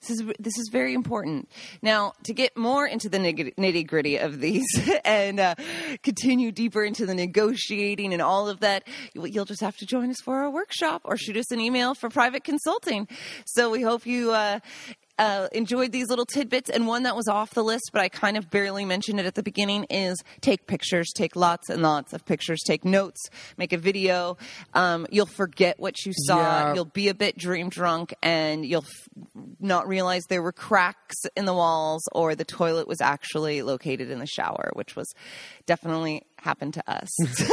This 0.00 0.10
is 0.10 0.22
this 0.38 0.58
is 0.58 0.68
very 0.72 0.94
important. 0.94 1.48
Now, 1.82 2.12
to 2.24 2.32
get 2.34 2.56
more 2.56 2.86
into 2.86 3.08
the 3.08 3.18
nitty 3.18 3.86
gritty 3.86 4.16
of 4.16 4.40
these 4.40 4.66
and 5.04 5.40
uh, 5.40 5.54
continue 6.02 6.52
deeper 6.52 6.84
into 6.84 7.06
the 7.06 7.14
negotiating 7.14 8.12
and 8.12 8.22
all 8.22 8.48
of 8.48 8.60
that, 8.60 8.84
you- 9.14 9.26
you'll 9.26 9.44
just 9.44 9.60
have 9.60 9.76
to 9.78 9.86
join 9.86 10.10
us 10.10 10.20
for 10.24 10.36
our 10.36 10.50
workshop 10.50 11.02
or 11.04 11.16
shoot 11.16 11.36
us 11.36 11.50
an 11.50 11.60
email 11.60 11.94
for 11.94 12.08
private 12.08 12.44
consulting. 12.44 13.08
So 13.46 13.70
we 13.70 13.82
hope 13.82 14.06
you. 14.06 14.32
Uh, 14.32 14.60
uh, 15.18 15.48
enjoyed 15.52 15.92
these 15.92 16.08
little 16.08 16.26
tidbits, 16.26 16.70
and 16.70 16.86
one 16.86 17.04
that 17.04 17.16
was 17.16 17.28
off 17.28 17.50
the 17.50 17.64
list, 17.64 17.90
but 17.92 18.02
I 18.02 18.08
kind 18.08 18.36
of 18.36 18.50
barely 18.50 18.84
mentioned 18.84 19.20
it 19.20 19.26
at 19.26 19.34
the 19.34 19.42
beginning 19.42 19.84
is 19.84 20.22
take 20.40 20.66
pictures, 20.66 21.10
take 21.14 21.36
lots 21.36 21.68
and 21.68 21.82
lots 21.82 22.12
of 22.12 22.24
pictures, 22.24 22.62
take 22.66 22.84
notes, 22.84 23.20
make 23.56 23.72
a 23.72 23.78
video. 23.78 24.36
Um, 24.74 25.06
you'll 25.10 25.26
forget 25.26 25.78
what 25.78 26.04
you 26.04 26.12
saw. 26.14 26.38
Yeah. 26.38 26.74
You'll 26.74 26.84
be 26.84 27.08
a 27.08 27.14
bit 27.14 27.38
dream 27.38 27.68
drunk, 27.68 28.14
and 28.22 28.64
you'll 28.64 28.84
f- 28.84 29.08
not 29.60 29.88
realize 29.88 30.22
there 30.28 30.42
were 30.42 30.52
cracks 30.52 31.16
in 31.36 31.44
the 31.44 31.54
walls 31.54 32.02
or 32.12 32.34
the 32.34 32.44
toilet 32.44 32.88
was 32.88 33.00
actually 33.00 33.62
located 33.62 34.10
in 34.10 34.18
the 34.18 34.26
shower, 34.26 34.70
which 34.74 34.96
was 34.96 35.12
definitely 35.66 36.22
happened 36.38 36.74
to 36.74 36.90
us. 36.90 37.08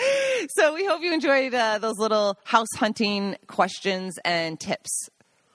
so 0.56 0.74
we 0.74 0.84
hope 0.84 1.02
you 1.02 1.12
enjoyed 1.12 1.54
uh, 1.54 1.78
those 1.78 1.98
little 1.98 2.38
house 2.44 2.68
hunting 2.76 3.36
questions 3.46 4.18
and 4.24 4.58
tips. 4.58 5.08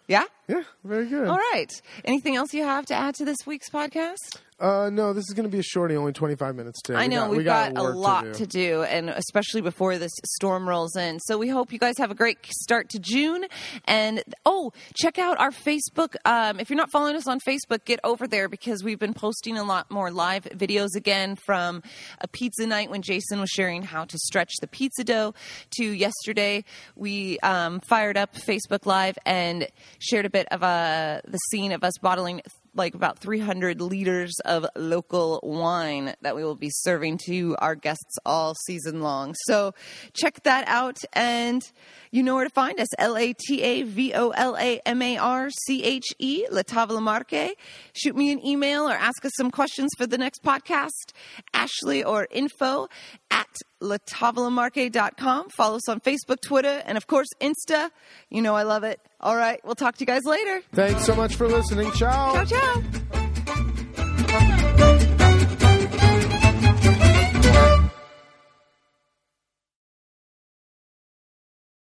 Yeah? 0.08 0.24
Yeah, 0.48 0.64
very 0.84 1.06
good. 1.08 1.28
All 1.28 1.38
right. 1.38 1.70
Anything 2.06 2.36
else 2.36 2.54
you 2.54 2.64
have 2.64 2.86
to 2.88 2.94
add 2.96 3.16
to 3.16 3.26
this 3.26 3.38
week's 3.46 3.70
podcast? 3.70 4.40
Uh, 4.60 4.90
no, 4.92 5.14
this 5.14 5.26
is 5.28 5.36
going 5.36 5.44
to 5.44 5.52
be 5.52 5.60
a 5.60 5.64
shorty, 5.64 5.96
only 5.96 6.12
25 6.12 6.56
minutes 6.56 6.82
today. 6.82 6.98
I 6.98 7.04
We 7.04 7.08
know 7.10 7.22
got- 7.26 7.30
we 7.30 7.38
we've 7.38 7.46
got, 7.46 7.78
a 7.78 7.84
lot 7.84 8.24
do. 8.24 8.34
to 8.34 8.48
do. 8.48 8.82
and 8.84 9.12
especially 9.12 9.62
before 9.62 10.00
this 10.00 10.12
storm 10.26 10.68
rolls 10.68 10.96
in. 10.96 11.20
So 11.20 11.38
we 11.38 11.48
hope 11.48 11.72
you 11.72 11.78
guys 11.78 11.94
have 12.00 12.10
a 12.10 12.16
great 12.16 12.40
start 12.48 12.90
to 12.90 13.00
June. 13.00 13.46
And 13.86 14.24
oh, 14.48 14.72
check 14.96 15.20
out 15.20 15.40
our 15.40 15.52
Facebook. 15.52 16.16
Um, 16.26 16.60
if 16.60 16.72
you're 16.72 16.78
not 16.78 16.90
following 16.90 17.16
us 17.16 17.28
on 17.28 17.40
Facebook, 17.40 17.86
get 17.86 18.00
over 18.04 18.26
there 18.26 18.50
because 18.50 18.84
we've 18.84 18.98
been 18.98 19.14
posting 19.14 19.60
a 19.60 19.64
lot 19.64 19.92
more 19.92 20.10
live 20.10 20.46
videos 20.46 20.96
again 20.96 21.36
from 21.36 21.84
a 22.22 22.28
pizza 22.28 22.66
night 22.66 22.90
when 22.90 23.04
Jason 23.04 23.40
was 23.40 23.52
sharing 23.52 23.84
how 23.84 24.06
to 24.06 24.18
stretch 24.18 24.54
the 24.62 24.68
pizza 24.68 25.04
dough 25.04 25.36
to 25.78 25.84
yesterday. 25.86 26.64
We 26.96 27.38
um, 27.42 27.80
fired 27.82 28.18
up 28.18 28.34
Facebook 28.34 28.88
Live 28.88 29.20
and 29.24 29.68
shared 30.00 30.26
a 30.26 30.32
bit 30.38 30.48
of 30.52 30.62
uh, 30.62 31.20
the 31.28 31.40
scene 31.50 31.72
of 31.72 31.84
us 31.84 31.94
bottling 32.00 32.42
like 32.76 32.94
about 32.94 33.18
300 33.18 33.82
liters 33.82 34.36
of 34.46 34.68
local 34.76 35.40
wine 35.42 36.14
that 36.22 36.36
we 36.36 36.44
will 36.44 36.56
be 36.56 36.70
serving 36.70 37.18
to 37.26 37.56
our 37.58 37.74
guests 37.74 38.18
all 38.24 38.54
season 38.68 39.02
long. 39.02 39.34
So 39.46 39.74
check 40.14 40.44
that 40.44 40.68
out 40.68 40.98
and 41.14 41.64
you 42.12 42.22
know 42.22 42.36
where 42.36 42.44
to 42.44 42.52
find 42.52 42.80
us. 42.80 42.88
L 43.00 43.18
A 43.18 43.34
T 43.34 43.64
A 43.64 43.82
V 43.82 44.14
O 44.14 44.30
L 44.30 44.56
A 44.58 44.80
M 44.86 45.02
A 45.02 45.18
R 45.18 45.50
C 45.50 45.84
H 45.84 46.06
E, 46.20 46.46
La 46.52 46.62
Tavola 46.62 47.02
Marche. 47.02 47.56
Shoot 47.94 48.16
me 48.16 48.32
an 48.32 48.46
email 48.46 48.88
or 48.88 48.94
ask 48.94 49.26
us 49.26 49.32
some 49.36 49.50
questions 49.50 49.90
for 49.98 50.06
the 50.06 50.18
next 50.18 50.44
podcast. 50.44 51.14
Ashley 51.54 52.04
or 52.04 52.28
info 52.30 52.88
at 53.32 53.48
latavolamarche.com. 53.82 55.50
Follow 55.50 55.78
us 55.78 55.90
on 55.90 56.00
Facebook, 56.00 56.42
Twitter, 56.42 56.82
and 56.86 56.98
of 56.98 57.08
course, 57.08 57.28
Insta. 57.42 57.90
You 58.30 58.42
know 58.42 58.56
I 58.56 58.64
love 58.64 58.84
it. 58.84 59.00
All 59.20 59.36
right, 59.36 59.60
we'll 59.64 59.76
talk 59.76 59.96
to 59.98 60.02
you 60.02 60.06
guys 60.06 60.24
later. 60.26 60.62
Thanks 60.74 61.06
so 61.06 61.16
much 61.16 61.36
for 61.36 61.48
listening. 61.48 61.92
Ciao. 61.92 62.34
Ciao, 62.34 62.46
ciao. 62.46 63.17